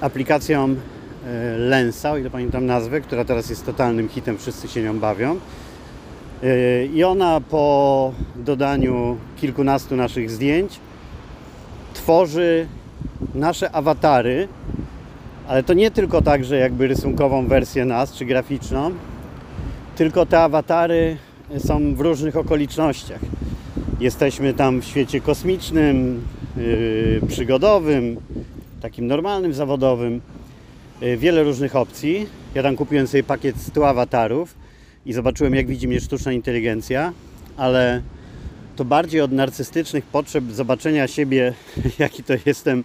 aplikacją 0.00 0.74
e, 1.26 1.58
Lensa, 1.58 2.10
o 2.10 2.18
ile 2.18 2.30
pamiętam 2.30 2.66
nazwę, 2.66 3.00
która 3.00 3.24
teraz 3.24 3.50
jest 3.50 3.66
totalnym 3.66 4.08
hitem, 4.08 4.38
wszyscy 4.38 4.68
się 4.68 4.82
nią 4.82 4.98
bawią. 4.98 5.36
E, 6.42 6.86
I 6.86 7.04
ona 7.04 7.40
po 7.40 8.12
dodaniu 8.36 9.16
kilkunastu 9.36 9.96
naszych 9.96 10.30
zdjęć 10.30 10.80
tworzy 11.94 12.66
nasze 13.34 13.72
awatary 13.72 14.48
ale 15.48 15.62
to 15.62 15.74
nie 15.74 15.90
tylko 15.90 16.22
tak, 16.22 16.44
że 16.44 16.56
jakby 16.56 16.86
rysunkową 16.86 17.46
wersję 17.46 17.84
nas, 17.84 18.12
czy 18.12 18.24
graficzną, 18.24 18.90
tylko 19.96 20.26
te 20.26 20.40
awatary 20.40 21.16
są 21.58 21.94
w 21.94 22.00
różnych 22.00 22.36
okolicznościach. 22.36 23.20
Jesteśmy 24.00 24.54
tam 24.54 24.80
w 24.80 24.84
świecie 24.84 25.20
kosmicznym, 25.20 26.22
yy, 26.56 27.20
przygodowym, 27.28 28.16
takim 28.80 29.06
normalnym, 29.06 29.52
zawodowym. 29.54 30.20
Yy, 31.00 31.16
wiele 31.16 31.42
różnych 31.42 31.76
opcji. 31.76 32.26
Ja 32.54 32.62
tam 32.62 32.76
kupiłem 32.76 33.06
sobie 33.06 33.22
pakiet 33.22 33.56
100 33.60 33.88
awatarów 33.88 34.54
i 35.06 35.12
zobaczyłem, 35.12 35.54
jak 35.54 35.66
widzi 35.66 35.88
mnie 35.88 36.00
sztuczna 36.00 36.32
inteligencja, 36.32 37.12
ale 37.56 38.02
to 38.76 38.84
bardziej 38.84 39.20
od 39.20 39.32
narcystycznych 39.32 40.04
potrzeb 40.04 40.44
zobaczenia 40.50 41.08
siebie, 41.08 41.54
jaki 41.98 42.22
to 42.22 42.32
jestem 42.46 42.84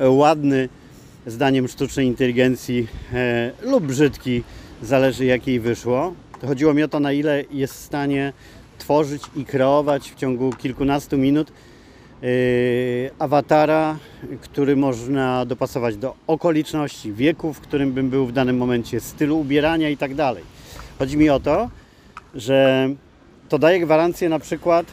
ładny, 0.00 0.68
zdaniem 1.26 1.68
sztucznej 1.68 2.06
inteligencji 2.06 2.86
e, 3.12 3.50
lub 3.62 3.84
brzydki, 3.84 4.42
zależy 4.82 5.24
jakiej 5.24 5.60
wyszło. 5.60 6.14
Chodziło 6.46 6.74
mi 6.74 6.82
o 6.82 6.88
to, 6.88 7.00
na 7.00 7.12
ile 7.12 7.44
jest 7.50 7.74
w 7.74 7.80
stanie 7.80 8.32
tworzyć 8.78 9.22
i 9.36 9.44
kreować 9.44 10.10
w 10.10 10.14
ciągu 10.14 10.52
kilkunastu 10.52 11.18
minut 11.18 11.50
e, 11.50 11.52
awatara, 13.18 13.96
który 14.40 14.76
można 14.76 15.46
dopasować 15.46 15.96
do 15.96 16.14
okoliczności, 16.26 17.12
wieku, 17.12 17.52
w 17.52 17.60
którym 17.60 17.92
bym 17.92 18.10
był 18.10 18.26
w 18.26 18.32
danym 18.32 18.56
momencie, 18.56 19.00
stylu 19.00 19.40
ubierania 19.40 19.88
i 19.88 19.96
tak 19.96 20.14
dalej. 20.14 20.44
Chodzi 20.98 21.16
mi 21.16 21.30
o 21.30 21.40
to, 21.40 21.70
że 22.34 22.88
to 23.48 23.58
daje 23.58 23.80
gwarancję 23.80 24.28
na 24.28 24.38
przykład, 24.38 24.86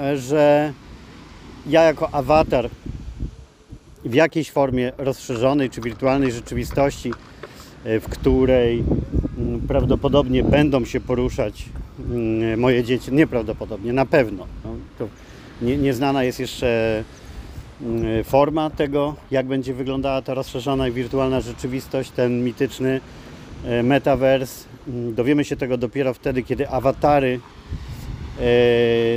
e, 0.00 0.16
że 0.16 0.72
ja 1.66 1.82
jako 1.82 2.14
awatar 2.14 2.70
w 4.04 4.14
jakiejś 4.14 4.50
formie 4.50 4.92
rozszerzonej 4.98 5.70
czy 5.70 5.80
wirtualnej 5.80 6.32
rzeczywistości, 6.32 7.12
e, 7.84 8.00
w 8.00 8.08
której 8.08 8.84
mm, 9.38 9.60
prawdopodobnie 9.60 10.44
będą 10.44 10.84
się 10.84 11.00
poruszać 11.00 11.64
mm, 12.10 12.60
moje 12.60 12.84
dzieci, 12.84 13.12
nieprawdopodobnie, 13.12 13.92
na 13.92 14.06
pewno. 14.06 14.46
No, 14.64 14.76
nie, 15.62 15.76
nieznana 15.76 16.24
jest 16.24 16.40
jeszcze 16.40 17.04
mm, 17.82 18.24
forma 18.24 18.70
tego, 18.70 19.14
jak 19.30 19.46
będzie 19.46 19.74
wyglądała 19.74 20.22
ta 20.22 20.34
rozszerzona 20.34 20.88
i 20.88 20.92
wirtualna 20.92 21.40
rzeczywistość, 21.40 22.10
ten 22.10 22.44
mityczny 22.44 23.00
e, 23.64 23.82
metaverse. 23.82 24.64
Mm, 24.88 25.14
Dowiemy 25.14 25.44
się 25.44 25.56
tego 25.56 25.76
dopiero 25.78 26.14
wtedy, 26.14 26.42
kiedy 26.42 26.68
awatary 26.68 27.40
e, 28.40 28.44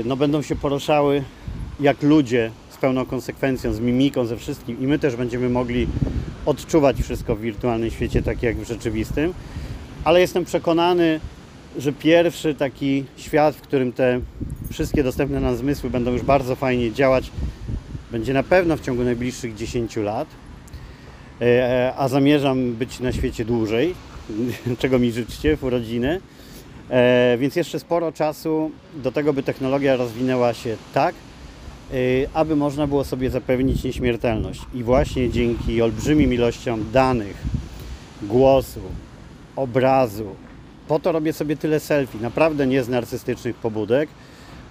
no, 0.06 0.18
będą 0.18 0.42
się 0.42 0.56
poruszały 0.56 1.24
jak 1.80 2.04
ludzie 2.04 2.52
z 2.70 2.78
pełną 2.78 3.06
konsekwencją, 3.06 3.74
z 3.74 3.80
mimiką, 3.80 4.26
ze 4.26 4.38
wszystkim 4.38 4.82
i 4.82 4.88
my 4.88 5.00
też 5.00 5.16
będziemy 5.16 5.50
mogli 5.50 5.88
odczuwać 6.46 7.02
wszystko 7.02 7.36
w 7.36 7.42
wirtualnym 7.42 7.92
świecie, 7.92 8.22
tak 8.22 8.44
jak 8.44 8.58
w 8.58 8.68
rzeczywistym. 8.68 9.34
Ale 10.04 10.22
jestem 10.22 10.46
przekonany, 10.46 11.20
że 11.78 11.94
pierwszy 11.94 12.56
taki 12.56 13.06
świat, 13.18 13.56
w 13.56 13.62
którym 13.62 13.92
te 13.92 14.20
wszystkie 14.72 15.04
dostępne 15.04 15.40
nam 15.40 15.56
zmysły 15.56 15.90
będą 15.90 16.12
już 16.12 16.22
bardzo 16.22 16.56
fajnie 16.56 16.92
działać, 16.92 17.32
będzie 18.12 18.34
na 18.34 18.44
pewno 18.44 18.78
w 18.78 18.82
ciągu 18.82 19.04
najbliższych 19.04 19.56
10 19.56 19.96
lat. 19.96 20.28
E, 21.42 21.94
A 21.98 22.08
zamierzam 22.08 22.74
być 22.74 23.00
na 23.00 23.12
świecie 23.12 23.46
dłużej, 23.46 23.94
czego 24.80 25.00
mi 25.00 25.12
życzcie 25.12 25.58
w 25.58 25.64
urodziny. 25.64 26.22
E, 26.90 27.38
Więc 27.40 27.56
jeszcze 27.56 27.80
sporo 27.80 28.12
czasu 28.12 28.72
do 28.96 29.12
tego, 29.12 29.34
by 29.34 29.44
technologia 29.44 29.96
rozwinęła 29.96 30.54
się 30.54 30.78
tak, 30.94 31.16
e, 31.94 31.96
aby 32.34 32.56
można 32.56 32.88
było 32.88 33.04
sobie 33.04 33.30
zapewnić 33.30 33.84
nieśmiertelność. 33.84 34.62
I 34.74 34.84
właśnie 34.84 35.30
dzięki 35.30 35.82
olbrzymim 35.82 36.34
ilościom 36.34 36.86
danych, 36.94 37.44
głosu, 38.22 38.82
obrazu, 39.56 40.36
po 40.88 41.00
to 41.00 41.12
robię 41.12 41.34
sobie 41.34 41.58
tyle 41.58 41.80
selfie, 41.80 42.18
naprawdę 42.22 42.68
nie 42.68 42.84
z 42.84 42.90
narcystycznych 42.90 43.56
pobudek. 43.56 44.10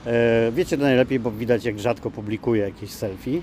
E, 0.07 0.53
Wiecie 0.53 0.77
to 0.77 0.83
najlepiej, 0.83 1.21
bo 1.21 1.31
widać 1.31 1.65
jak 1.65 1.79
rzadko 1.79 2.11
publikuję 2.11 2.63
jakieś 2.63 2.91
selfie, 2.91 3.43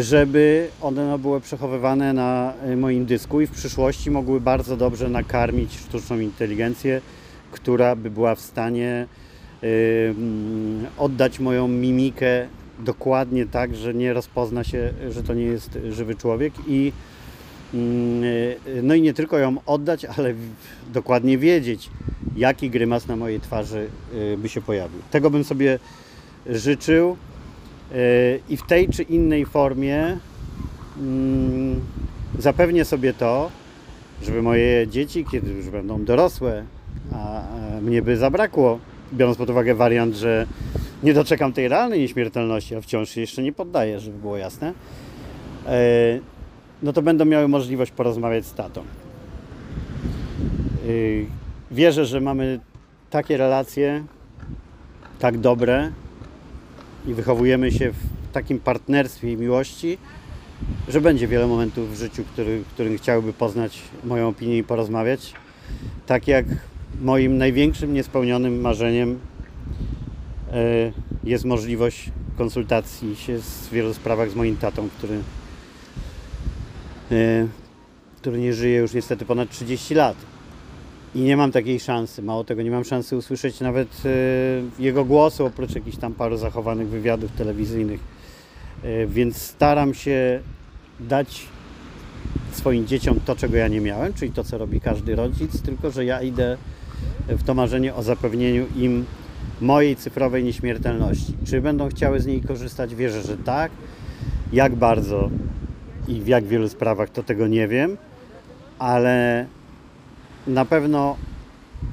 żeby 0.00 0.68
one 0.82 1.06
no, 1.06 1.18
były 1.18 1.40
przechowywane 1.40 2.12
na 2.12 2.52
e, 2.62 2.76
moim 2.76 3.06
dysku 3.06 3.40
i 3.40 3.46
w 3.46 3.50
przyszłości 3.50 4.10
mogły 4.10 4.40
bardzo 4.40 4.76
dobrze 4.76 5.08
nakarmić 5.08 5.78
sztuczną 5.78 6.18
inteligencję, 6.18 7.00
która 7.52 7.96
by 7.96 8.10
była 8.10 8.34
w 8.34 8.40
stanie 8.40 9.06
e, 9.62 9.66
mm, 10.08 10.86
oddać 10.98 11.40
moją 11.40 11.68
mimikę 11.68 12.48
dokładnie 12.78 13.46
tak, 13.46 13.76
że 13.76 13.94
nie 13.94 14.12
rozpozna 14.12 14.64
się, 14.64 14.92
że 15.10 15.22
to 15.22 15.34
nie 15.34 15.44
jest 15.44 15.78
żywy 15.90 16.14
człowiek 16.14 16.52
i 16.66 16.92
No 18.82 18.94
i 18.94 19.02
nie 19.02 19.14
tylko 19.14 19.38
ją 19.38 19.56
oddać, 19.66 20.04
ale 20.04 20.34
dokładnie 20.92 21.38
wiedzieć, 21.38 21.90
jaki 22.36 22.70
grymas 22.70 23.08
na 23.08 23.16
mojej 23.16 23.40
twarzy 23.40 23.88
y, 24.14 24.38
by 24.38 24.48
się 24.48 24.60
pojawił. 24.60 25.00
Tego 25.10 25.30
bym 25.30 25.44
sobie 25.44 25.78
życzył 26.46 27.16
y, 27.92 28.40
i 28.48 28.56
w 28.56 28.62
tej 28.62 28.88
czy 28.88 29.02
innej 29.02 29.46
formie 29.46 30.18
mm, 30.98 31.80
zapewnię 32.38 32.84
sobie 32.84 33.14
to, 33.14 33.50
żeby 34.22 34.42
moje 34.42 34.86
dzieci, 34.86 35.24
kiedy 35.30 35.50
już 35.50 35.70
będą 35.70 36.04
dorosłe, 36.04 36.64
a 37.12 37.42
mnie 37.82 38.02
by 38.02 38.16
zabrakło, 38.16 38.78
biorąc 39.12 39.38
pod 39.38 39.50
uwagę 39.50 39.74
wariant, 39.74 40.14
że 40.14 40.46
nie 41.02 41.14
doczekam 41.14 41.52
tej 41.52 41.68
realnej 41.68 42.00
nieśmiertelności, 42.00 42.74
a 42.76 42.80
wciąż 42.80 43.10
się 43.10 43.20
jeszcze 43.20 43.42
nie 43.42 43.52
poddaję, 43.52 44.00
żeby 44.00 44.18
było 44.18 44.36
jasne, 44.36 44.72
no 46.82 46.92
to 46.92 47.02
będą 47.02 47.24
miały 47.24 47.48
możliwość 47.48 47.90
porozmawiać 47.90 48.46
z 48.46 48.54
tatą. 48.54 48.82
Yy, 50.86 51.26
Wierzę, 51.70 52.06
że 52.06 52.20
mamy 52.20 52.60
takie 53.10 53.36
relacje, 53.36 54.04
tak 55.18 55.38
dobre 55.38 55.92
i 57.06 57.14
wychowujemy 57.14 57.72
się 57.72 57.90
w 57.90 58.32
takim 58.32 58.58
partnerstwie 58.58 59.32
i 59.32 59.36
miłości, 59.36 59.98
że 60.88 61.00
będzie 61.00 61.28
wiele 61.28 61.46
momentów 61.46 61.94
w 61.94 61.98
życiu, 61.98 62.24
który, 62.32 62.62
którym 62.74 62.98
chciałby 62.98 63.32
poznać 63.32 63.78
moją 64.04 64.28
opinię 64.28 64.58
i 64.58 64.64
porozmawiać. 64.64 65.32
Tak 66.06 66.28
jak 66.28 66.46
moim 67.00 67.38
największym 67.38 67.94
niespełnionym 67.94 68.60
marzeniem 68.60 69.18
e, 70.52 70.92
jest 71.24 71.44
możliwość 71.44 72.10
konsultacji 72.38 73.16
się 73.16 73.38
w 73.38 73.70
wielu 73.72 73.94
sprawach 73.94 74.30
z 74.30 74.34
moim 74.34 74.56
tatą, 74.56 74.88
który 74.98 75.18
który 78.16 78.38
nie 78.38 78.54
żyje 78.54 78.78
już 78.78 78.94
niestety 78.94 79.24
ponad 79.24 79.50
30 79.50 79.94
lat. 79.94 80.16
I 81.14 81.20
nie 81.20 81.36
mam 81.36 81.52
takiej 81.52 81.80
szansy. 81.80 82.22
Mało 82.22 82.44
tego, 82.44 82.62
nie 82.62 82.70
mam 82.70 82.84
szansy 82.84 83.16
usłyszeć 83.16 83.60
nawet 83.60 83.88
e, 84.04 84.82
jego 84.82 85.04
głosu, 85.04 85.46
oprócz 85.46 85.74
jakichś 85.74 85.96
tam 85.96 86.14
paru 86.14 86.36
zachowanych 86.36 86.88
wywiadów 86.88 87.32
telewizyjnych. 87.32 88.00
E, 88.82 89.06
Więc 89.06 89.36
staram 89.36 89.94
się 89.94 90.40
dać 91.00 91.46
swoim 92.52 92.86
dzieciom 92.86 93.20
to, 93.24 93.36
czego 93.36 93.56
ja 93.56 93.68
nie 93.68 93.80
miałem, 93.80 94.12
czyli 94.14 94.32
to, 94.32 94.44
co 94.44 94.58
robi 94.58 94.80
każdy 94.80 95.16
rodzic, 95.16 95.62
tylko 95.62 95.90
że 95.90 96.04
ja 96.04 96.22
idę 96.22 96.56
w 97.28 97.42
to 97.42 97.54
marzenie 97.54 97.94
o 97.94 98.02
zapewnieniu 98.02 98.66
im 98.76 99.04
mojej 99.60 99.96
cyfrowej 99.96 100.44
nieśmiertelności. 100.44 101.34
Czy 101.44 101.60
będą 101.60 101.88
chciały 101.88 102.20
z 102.20 102.26
niej 102.26 102.40
korzystać? 102.40 102.94
Wierzę, 102.94 103.22
że 103.22 103.36
tak. 103.36 103.72
Jak 104.52 104.74
bardzo 104.74 105.30
i 106.08 106.20
w 106.20 106.26
jak 106.26 106.44
wielu 106.44 106.68
sprawach 106.68 107.10
to 107.10 107.22
tego 107.22 107.46
nie 107.46 107.68
wiem, 107.68 107.96
ale 108.78 109.46
na 110.46 110.64
pewno 110.64 111.16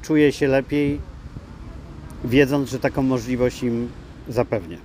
czuję 0.02 0.32
się 0.32 0.48
lepiej, 0.48 1.00
wiedząc, 2.24 2.70
że 2.70 2.78
taką 2.78 3.02
możliwość 3.02 3.62
im 3.62 3.88
zapewnię. 4.28 4.78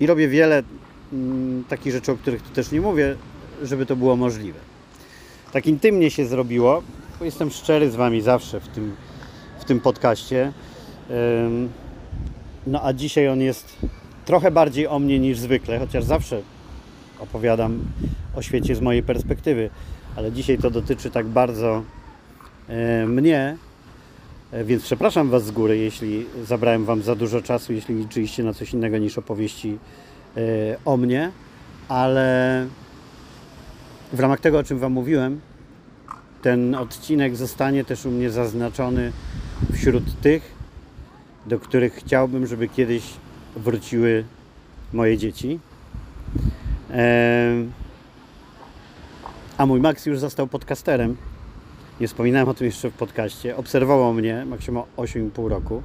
I 0.00 0.06
robię 0.06 0.28
wiele 0.28 0.62
mm, 1.12 1.64
takich 1.64 1.92
rzeczy, 1.92 2.12
o 2.12 2.16
których 2.16 2.42
tu 2.42 2.50
też 2.50 2.72
nie 2.72 2.80
mówię, 2.80 3.16
żeby 3.62 3.86
to 3.86 3.96
było 3.96 4.16
możliwe. 4.16 4.58
Tak 5.52 5.66
intymnie 5.66 6.10
się 6.10 6.26
zrobiło, 6.26 6.82
bo 7.18 7.24
jestem 7.24 7.50
szczery 7.50 7.90
z 7.90 7.96
Wami 7.96 8.20
zawsze 8.20 8.60
w 8.60 8.68
tym, 8.68 8.96
w 9.60 9.64
tym 9.64 9.80
podcaście. 9.80 10.52
Ym, 11.10 11.68
No 12.68 12.84
a 12.84 12.92
dzisiaj 12.92 13.28
on 13.28 13.40
jest 13.40 13.76
trochę 14.24 14.50
bardziej 14.50 14.86
o 14.86 14.98
mnie 14.98 15.18
niż 15.18 15.38
zwykle, 15.38 15.78
chociaż 15.78 16.04
zawsze 16.04 16.42
opowiadam 17.20 17.80
o 18.34 18.42
świecie 18.42 18.74
z 18.76 18.80
mojej 18.80 19.02
perspektywy, 19.02 19.70
ale 20.16 20.32
dzisiaj 20.32 20.58
to 20.58 20.70
dotyczy 20.70 21.10
tak 21.10 21.26
bardzo 21.26 21.82
e, 22.68 23.06
mnie, 23.06 23.56
e, 24.52 24.64
więc 24.64 24.82
przepraszam 24.82 25.30
Was 25.30 25.44
z 25.44 25.50
góry, 25.50 25.78
jeśli 25.78 26.26
zabrałem 26.44 26.84
Wam 26.84 27.02
za 27.02 27.14
dużo 27.14 27.42
czasu, 27.42 27.72
jeśli 27.72 27.94
liczyliście 27.94 28.44
na 28.44 28.54
coś 28.54 28.72
innego 28.72 28.98
niż 28.98 29.18
opowieści 29.18 29.78
e, 30.36 30.40
o 30.84 30.96
mnie, 30.96 31.30
ale 31.88 32.66
w 34.12 34.20
ramach 34.20 34.40
tego, 34.40 34.58
o 34.58 34.62
czym 34.62 34.78
Wam 34.78 34.92
mówiłem, 34.92 35.40
ten 36.42 36.74
odcinek 36.74 37.36
zostanie 37.36 37.84
też 37.84 38.06
u 38.06 38.10
mnie 38.10 38.30
zaznaczony 38.30 39.12
wśród 39.72 40.20
tych, 40.20 40.54
do 41.46 41.58
których 41.58 41.94
chciałbym, 41.94 42.46
żeby 42.46 42.68
kiedyś 42.68 43.02
wróciły 43.56 44.24
moje 44.92 45.18
dzieci. 45.18 45.58
A 49.58 49.66
mój 49.66 49.80
Max 49.80 50.06
już 50.06 50.18
został 50.18 50.46
podcasterem. 50.46 51.16
Nie 52.00 52.08
wspominałem 52.08 52.48
o 52.48 52.54
tym 52.54 52.66
jeszcze 52.66 52.90
w 52.90 52.94
podcaście. 52.94 53.56
Obserwował 53.56 54.14
mnie, 54.14 54.44
Max 54.46 54.68
ma 54.68 54.82
8,5 54.96 55.48
roku 55.48 55.82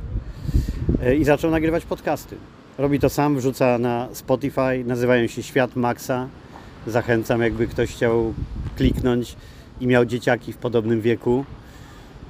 e, 1.04 1.16
i 1.16 1.24
zaczął 1.24 1.52
nagrywać 1.52 1.86
podcasty. 1.86 2.36
Robi 2.78 3.00
to 3.00 3.10
sam, 3.10 3.38
wrzuca 3.38 3.78
na 3.78 4.08
Spotify, 4.14 4.84
nazywają 4.86 5.28
się 5.28 5.44
Świat 5.44 5.76
Maxa. 5.76 6.28
Zachęcam, 6.88 7.42
jakby 7.42 7.68
ktoś 7.68 7.92
chciał 7.92 8.34
kliknąć 8.78 9.36
i 9.82 9.88
miał 9.88 10.06
dzieciaki 10.06 10.54
w 10.54 10.58
podobnym 10.58 11.02
wieku. 11.02 11.46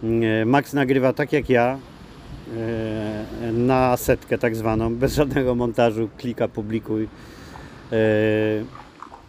E, 0.04 0.46
Max 0.46 0.74
nagrywa 0.74 1.14
tak 1.14 1.34
jak 1.34 1.50
ja, 1.50 1.80
e, 2.58 3.52
na 3.52 3.98
setkę 3.98 4.38
tak 4.38 4.56
zwaną, 4.56 4.96
bez 4.96 5.16
żadnego 5.16 5.56
montażu, 5.56 6.10
klika, 6.18 6.48
publikuj 6.48 7.08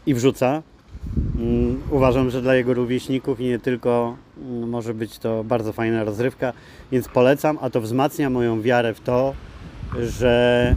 i 0.06 0.14
wrzuca. 0.14 0.62
Mm, 1.38 1.82
Uważam, 1.90 2.30
że 2.30 2.42
dla 2.42 2.54
jego 2.54 2.74
rówieśników 2.74 3.40
i 3.40 3.44
nie 3.44 3.58
tylko 3.58 4.16
mm, 4.38 4.68
może 4.68 4.94
być 4.94 5.18
to 5.18 5.44
bardzo 5.44 5.72
fajna 5.72 6.04
rozrywka, 6.04 6.52
więc 6.92 7.08
polecam, 7.08 7.58
a 7.60 7.70
to 7.70 7.80
wzmacnia 7.80 8.30
moją 8.30 8.62
wiarę 8.62 8.94
w 8.94 9.00
to, 9.00 9.34
że 9.98 10.76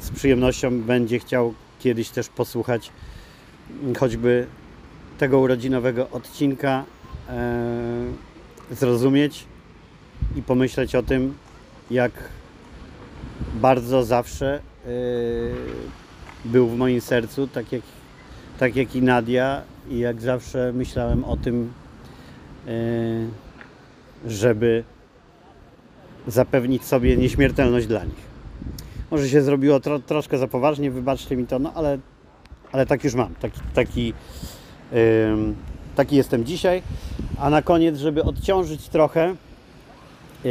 z 0.00 0.10
przyjemnością 0.10 0.80
będzie 0.82 1.18
chciał 1.18 1.54
kiedyś 1.80 2.10
też 2.10 2.28
posłuchać 2.28 2.90
mm, 3.82 3.94
choćby 3.94 4.46
tego 5.18 5.38
urodzinowego 5.38 6.10
odcinka, 6.10 6.84
e, 7.28 8.04
zrozumieć 8.70 9.44
i 10.36 10.42
pomyśleć 10.42 10.94
o 10.94 11.02
tym, 11.02 11.34
jak 11.90 12.12
bardzo 13.54 14.04
zawsze 14.04 14.60
e, 14.86 14.90
był 16.44 16.68
w 16.68 16.76
moim 16.76 17.00
sercu, 17.00 17.46
tak 17.46 17.72
jak, 17.72 17.82
tak 18.58 18.76
jak 18.76 18.96
i 18.96 19.02
Nadia, 19.02 19.62
i 19.90 19.98
jak 19.98 20.20
zawsze 20.20 20.72
myślałem 20.72 21.24
o 21.24 21.36
tym, 21.36 21.72
e, 22.66 22.70
żeby 24.26 24.84
zapewnić 26.26 26.84
sobie 26.84 27.16
nieśmiertelność 27.16 27.86
dla 27.86 28.04
nich. 28.04 28.34
Może 29.10 29.28
się 29.28 29.42
zrobiło 29.42 29.80
tro, 29.80 29.98
troszkę 29.98 30.38
za 30.38 30.46
poważnie, 30.46 30.90
wybaczcie 30.90 31.36
mi 31.36 31.46
to, 31.46 31.58
no 31.58 31.72
ale 31.74 31.98
ale 32.74 32.86
tak 32.86 33.04
już 33.04 33.14
mam. 33.14 33.34
Taki, 33.34 33.60
taki, 33.74 34.12
taki 35.96 36.16
jestem 36.16 36.44
dzisiaj. 36.44 36.82
A 37.38 37.50
na 37.50 37.62
koniec, 37.62 37.98
żeby 37.98 38.24
odciążyć 38.24 38.88
trochę, 38.88 39.34
yy, 40.44 40.50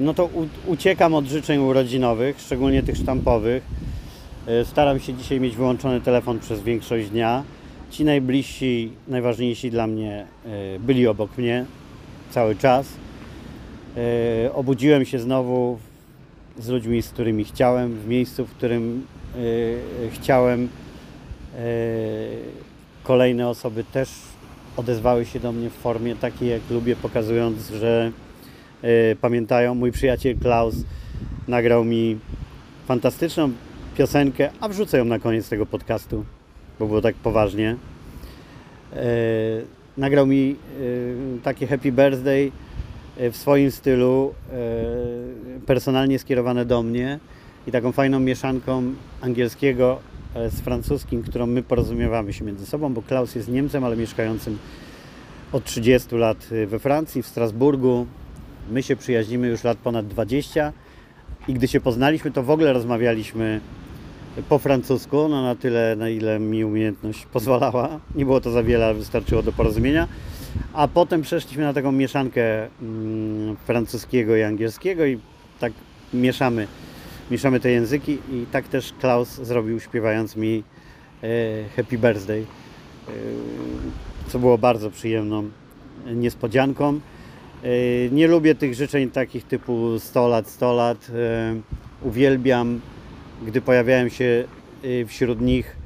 no 0.00 0.14
to 0.14 0.28
uciekam 0.66 1.14
od 1.14 1.24
życzeń 1.24 1.60
urodzinowych, 1.60 2.40
szczególnie 2.40 2.82
tych 2.82 2.96
sztampowych. 2.96 3.62
Yy, 4.46 4.64
staram 4.64 5.00
się 5.00 5.14
dzisiaj 5.14 5.40
mieć 5.40 5.56
wyłączony 5.56 6.00
telefon 6.00 6.38
przez 6.38 6.62
większość 6.62 7.10
dnia. 7.10 7.42
Ci 7.90 8.04
najbliżsi, 8.04 8.92
najważniejsi 9.08 9.70
dla 9.70 9.86
mnie 9.86 10.26
yy, 10.44 10.80
byli 10.80 11.06
obok 11.06 11.38
mnie 11.38 11.64
cały 12.30 12.56
czas. 12.56 12.88
Yy, 13.96 14.52
obudziłem 14.52 15.04
się 15.04 15.18
znowu 15.18 15.78
z 16.58 16.68
ludźmi, 16.68 17.02
z 17.02 17.08
którymi 17.08 17.44
chciałem, 17.44 17.94
w 17.94 18.08
miejscu, 18.08 18.46
w 18.46 18.50
którym 18.50 19.06
chciałem. 20.12 20.68
Kolejne 23.02 23.48
osoby 23.48 23.84
też 23.84 24.08
odezwały 24.76 25.26
się 25.26 25.40
do 25.40 25.52
mnie 25.52 25.70
w 25.70 25.72
formie 25.72 26.16
takiej, 26.16 26.48
jak 26.48 26.60
lubię, 26.70 26.96
pokazując, 26.96 27.70
że 27.70 28.12
pamiętają. 29.20 29.74
Mój 29.74 29.92
przyjaciel 29.92 30.38
Klaus 30.38 30.74
nagrał 31.48 31.84
mi 31.84 32.18
fantastyczną 32.86 33.52
piosenkę, 33.96 34.50
a 34.60 34.68
wrzucę 34.68 34.98
ją 34.98 35.04
na 35.04 35.18
koniec 35.18 35.48
tego 35.48 35.66
podcastu, 35.66 36.24
bo 36.78 36.86
było 36.86 37.00
tak 37.00 37.14
poważnie. 37.14 37.76
Yy, 38.92 39.00
nagrał 39.96 40.26
mi 40.26 40.48
yy, 40.48 40.56
takie 41.42 41.66
Happy 41.66 41.92
Birthday 41.92 42.52
w 43.16 43.36
swoim 43.36 43.70
stylu, 43.70 44.34
personalnie 45.66 46.18
skierowane 46.18 46.64
do 46.64 46.82
mnie 46.82 47.18
i 47.66 47.70
taką 47.70 47.92
fajną 47.92 48.20
mieszanką 48.20 48.82
angielskiego 49.20 49.98
z 50.34 50.60
francuskim, 50.60 51.22
którą 51.22 51.46
my 51.46 51.62
porozumiewamy 51.62 52.32
się 52.32 52.44
między 52.44 52.66
sobą, 52.66 52.94
bo 52.94 53.02
Klaus 53.02 53.34
jest 53.34 53.48
Niemcem, 53.48 53.84
ale 53.84 53.96
mieszkającym 53.96 54.58
od 55.52 55.64
30 55.64 56.16
lat 56.16 56.48
we 56.66 56.78
Francji, 56.78 57.22
w 57.22 57.26
Strasburgu. 57.26 58.06
My 58.70 58.82
się 58.82 58.96
przyjaźnimy 58.96 59.48
już 59.48 59.64
lat 59.64 59.78
ponad 59.78 60.06
20 60.06 60.72
i 61.48 61.54
gdy 61.54 61.68
się 61.68 61.80
poznaliśmy, 61.80 62.30
to 62.30 62.42
w 62.42 62.50
ogóle 62.50 62.72
rozmawialiśmy 62.72 63.60
po 64.48 64.58
francusku, 64.58 65.28
no 65.28 65.42
na 65.42 65.54
tyle, 65.54 65.96
na 65.96 66.08
ile 66.08 66.38
mi 66.38 66.64
umiejętność 66.64 67.26
pozwalała. 67.26 68.00
Nie 68.14 68.24
było 68.24 68.40
to 68.40 68.50
za 68.50 68.62
wiele, 68.62 68.94
wystarczyło 68.94 69.42
do 69.42 69.52
porozumienia. 69.52 70.08
A 70.72 70.88
potem 70.88 71.22
przeszliśmy 71.22 71.62
na 71.62 71.72
taką 71.72 71.92
mieszankę 71.92 72.68
mm, 72.82 73.56
francuskiego 73.56 74.36
i 74.36 74.42
angielskiego 74.42 75.06
i 75.06 75.18
tak 75.60 75.72
mieszamy, 76.14 76.66
mieszamy 77.30 77.60
te 77.60 77.70
języki 77.70 78.12
i 78.12 78.46
tak 78.52 78.68
też 78.68 78.92
Klaus 79.00 79.28
zrobił 79.28 79.80
śpiewając 79.80 80.36
mi 80.36 80.62
e, 81.22 81.28
Happy 81.76 81.98
Birthday, 81.98 82.40
e, 83.08 83.12
co 84.28 84.38
było 84.38 84.58
bardzo 84.58 84.90
przyjemną 84.90 85.50
niespodzianką. 86.14 87.00
E, 87.62 88.10
nie 88.10 88.28
lubię 88.28 88.54
tych 88.54 88.74
życzeń 88.74 89.10
takich 89.10 89.44
typu 89.44 89.98
100 89.98 90.28
lat, 90.28 90.48
100 90.48 90.72
lat. 90.72 91.10
E, 91.14 91.60
uwielbiam, 92.02 92.80
gdy 93.46 93.60
pojawiają 93.60 94.08
się 94.08 94.44
e, 94.84 95.04
wśród 95.06 95.40
nich 95.40 95.76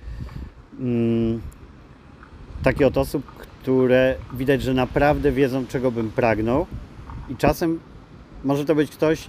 mm, 0.81 1.41
takie 2.63 2.87
od 2.87 2.99
osób, 2.99 3.27
które 3.27 4.15
widać, 4.33 4.63
że 4.63 4.75
naprawdę 4.75 5.33
wiedzą, 5.33 5.67
czego 5.67 5.91
bym 5.91 6.11
pragnął. 6.11 6.67
I 7.31 7.37
czasem 7.37 7.81
może 8.45 8.65
to 8.65 8.75
być 8.75 8.91
ktoś, 8.91 9.29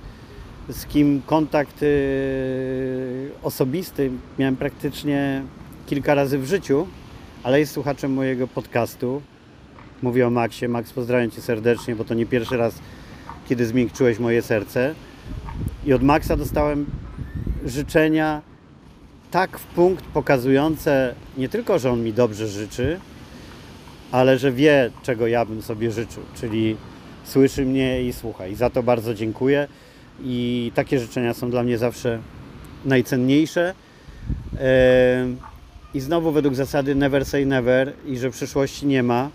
z 0.69 0.85
kim 0.85 1.21
kontakt 1.25 1.85
osobisty 3.43 4.11
miałem 4.39 4.55
praktycznie 4.55 5.43
kilka 5.87 6.13
razy 6.13 6.39
w 6.39 6.45
życiu, 6.45 6.87
ale 7.43 7.59
jest 7.59 7.73
słuchaczem 7.73 8.13
mojego 8.13 8.47
podcastu. 8.47 9.21
Mówię 10.05 10.27
o 10.27 10.29
Maxie. 10.29 10.69
Max, 10.69 10.93
pozdrawiam 10.93 11.31
Cię 11.31 11.41
serdecznie, 11.41 11.95
bo 11.95 12.03
to 12.03 12.13
nie 12.13 12.25
pierwszy 12.25 12.57
raz, 12.57 12.75
kiedy 13.49 13.65
zmiękczyłeś 13.65 14.19
moje 14.19 14.41
serce. 14.41 14.95
I 15.85 15.93
od 15.93 16.03
Maxa 16.03 16.37
dostałem 16.37 16.85
życzenia 17.65 18.41
tak 19.31 19.59
w 19.59 19.63
punkt 19.63 20.05
pokazujące 20.05 21.15
nie 21.37 21.49
tylko, 21.49 21.79
że 21.79 21.91
on 21.91 22.03
mi 22.03 22.13
dobrze 22.13 22.47
życzy, 22.47 22.99
ale 24.11 24.37
że 24.37 24.51
wie, 24.51 24.91
czego 25.03 25.27
ja 25.27 25.45
bym 25.45 25.61
sobie 25.61 25.91
życzył, 25.91 26.23
czyli 26.35 26.77
słyszy 27.23 27.65
mnie 27.65 28.03
i 28.03 28.13
słucha. 28.13 28.47
I 28.47 28.55
za 28.55 28.69
to 28.69 28.83
bardzo 28.83 29.13
dziękuję. 29.13 29.67
I 30.23 30.71
takie 30.75 30.99
życzenia 30.99 31.33
są 31.33 31.49
dla 31.49 31.63
mnie 31.63 31.77
zawsze 31.77 32.19
najcenniejsze. 32.85 33.73
I 35.93 35.99
znowu 35.99 36.31
według 36.31 36.55
zasady 36.55 36.95
never 36.95 37.25
say 37.25 37.45
never 37.45 37.93
i 38.07 38.17
że 38.17 38.29
przyszłości 38.29 38.87
nie 38.87 39.03
ma. 39.03 39.29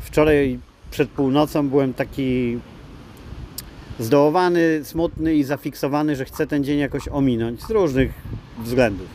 Wczoraj 0.00 0.58
przed 0.90 1.08
północą 1.08 1.68
byłem 1.68 1.94
taki 1.94 2.58
zdołowany, 3.98 4.80
smutny 4.82 5.34
i 5.34 5.44
zafiksowany, 5.44 6.16
że 6.16 6.24
chcę 6.24 6.46
ten 6.46 6.64
dzień 6.64 6.78
jakoś 6.78 7.08
ominąć 7.08 7.62
z 7.62 7.70
różnych 7.70 8.12
względów. 8.58 9.06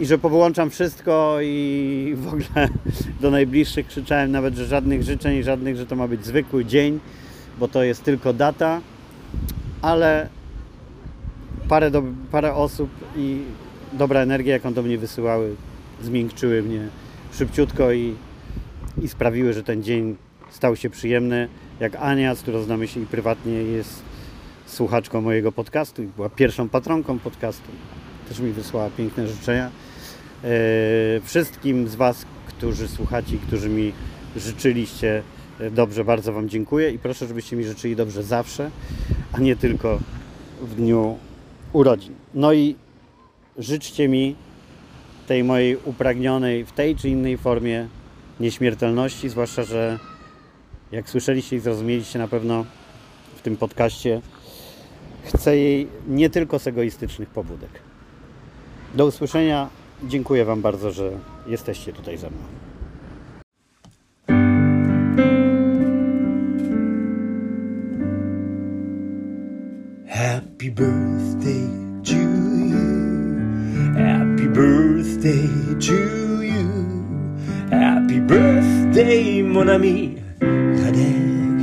I 0.00 0.06
że 0.06 0.18
powyłączam 0.18 0.70
wszystko 0.70 1.36
i 1.42 2.14
w 2.16 2.26
ogóle 2.26 2.68
do 3.20 3.30
najbliższych 3.30 3.86
krzyczałem 3.86 4.30
nawet, 4.30 4.54
że 4.54 4.66
żadnych 4.66 5.02
życzeń, 5.02 5.42
żadnych, 5.42 5.76
że 5.76 5.86
to 5.86 5.96
ma 5.96 6.08
być 6.08 6.26
zwykły 6.26 6.64
dzień, 6.64 7.00
bo 7.58 7.68
to 7.68 7.82
jest 7.82 8.04
tylko 8.04 8.32
data, 8.32 8.80
ale 9.82 10.28
parę, 11.68 11.90
do, 11.90 12.02
parę 12.30 12.54
osób 12.54 12.90
i 13.16 13.38
dobra 13.92 14.20
energia, 14.20 14.52
jaką 14.52 14.74
do 14.74 14.82
mnie 14.82 14.98
wysyłały, 14.98 15.54
zmiękczyły 16.02 16.62
mnie 16.62 16.88
szybciutko 17.32 17.92
i, 17.92 18.14
i 19.02 19.08
sprawiły, 19.08 19.52
że 19.52 19.62
ten 19.62 19.82
dzień 19.82 20.16
stał 20.50 20.76
się 20.76 20.90
przyjemny. 20.90 21.48
Jak 21.80 21.96
Ania, 21.96 22.34
z 22.34 22.42
którą 22.42 22.62
znamy 22.62 22.88
się 22.88 23.00
i 23.00 23.06
prywatnie, 23.06 23.52
jest 23.52 24.02
słuchaczką 24.66 25.20
mojego 25.20 25.52
podcastu 25.52 26.02
i 26.02 26.06
była 26.06 26.28
pierwszą 26.28 26.68
patronką 26.68 27.18
podcastu 27.18 27.70
też 28.28 28.40
mi 28.40 28.52
wysłała 28.52 28.90
piękne 28.90 29.28
życzenia. 29.28 29.70
E, 30.44 30.50
wszystkim 31.24 31.88
z 31.88 31.94
Was, 31.94 32.26
którzy 32.46 32.88
słuchacie 32.88 33.36
którzy 33.46 33.68
mi 33.68 33.92
życzyliście 34.36 35.22
e, 35.60 35.70
dobrze, 35.70 36.04
bardzo 36.04 36.32
Wam 36.32 36.48
dziękuję 36.48 36.90
i 36.90 36.98
proszę, 36.98 37.26
żebyście 37.26 37.56
mi 37.56 37.64
życzyli 37.64 37.96
dobrze 37.96 38.22
zawsze, 38.22 38.70
a 39.32 39.40
nie 39.40 39.56
tylko 39.56 40.00
w 40.62 40.74
dniu 40.74 41.18
urodzin. 41.72 42.14
No 42.34 42.52
i 42.52 42.76
życzcie 43.58 44.08
mi 44.08 44.36
tej 45.26 45.44
mojej 45.44 45.76
upragnionej 45.84 46.64
w 46.64 46.72
tej 46.72 46.96
czy 46.96 47.08
innej 47.08 47.38
formie 47.38 47.88
nieśmiertelności, 48.40 49.28
zwłaszcza, 49.28 49.62
że 49.62 49.98
jak 50.92 51.10
słyszeliście 51.10 51.56
i 51.56 51.60
zrozumieliście 51.60 52.18
na 52.18 52.28
pewno 52.28 52.64
w 53.36 53.42
tym 53.42 53.56
podcaście, 53.56 54.20
chcę 55.24 55.56
jej 55.56 55.88
nie 56.08 56.30
tylko 56.30 56.58
z 56.58 56.66
egoistycznych 56.66 57.28
pobudek. 57.28 57.70
Do 58.94 59.06
usłyszenia. 59.06 59.68
Dziękuję 60.04 60.44
Wam 60.44 60.62
bardzo, 60.62 60.92
że 60.92 61.10
jesteście 61.46 61.92
tutaj 61.92 62.18
ze 62.18 62.30
mną. 62.30 62.42
Happy 70.08 70.70
birthday 70.70 71.91
birthday 75.22 75.78
to 75.78 76.42
you. 76.42 76.66
Happy 77.70 78.18
birthday, 78.20 79.42
mon 79.42 79.68
ami 79.68 80.16
Radek. 80.40 81.62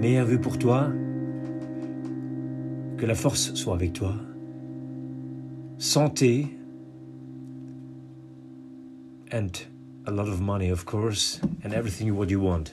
Meilleur 0.00 0.26
vœu 0.26 0.40
pour 0.40 0.58
toi. 0.58 0.90
Que 2.96 3.06
la 3.06 3.14
force 3.14 3.54
soit 3.54 3.74
avec 3.74 3.92
toi. 3.92 4.14
santé, 5.78 6.48
and 9.30 9.64
a 10.06 10.10
lot 10.10 10.26
of 10.26 10.40
money, 10.40 10.70
of 10.70 10.84
course, 10.84 11.40
and 11.62 11.72
everything 11.72 12.16
what 12.16 12.30
you 12.30 12.40
want. 12.40 12.72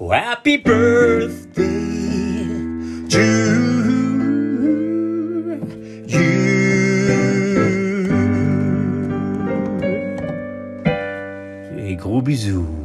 Oh, 0.00 0.10
happy 0.10 0.56
birthday 0.56 2.03
bisous. 12.44 12.83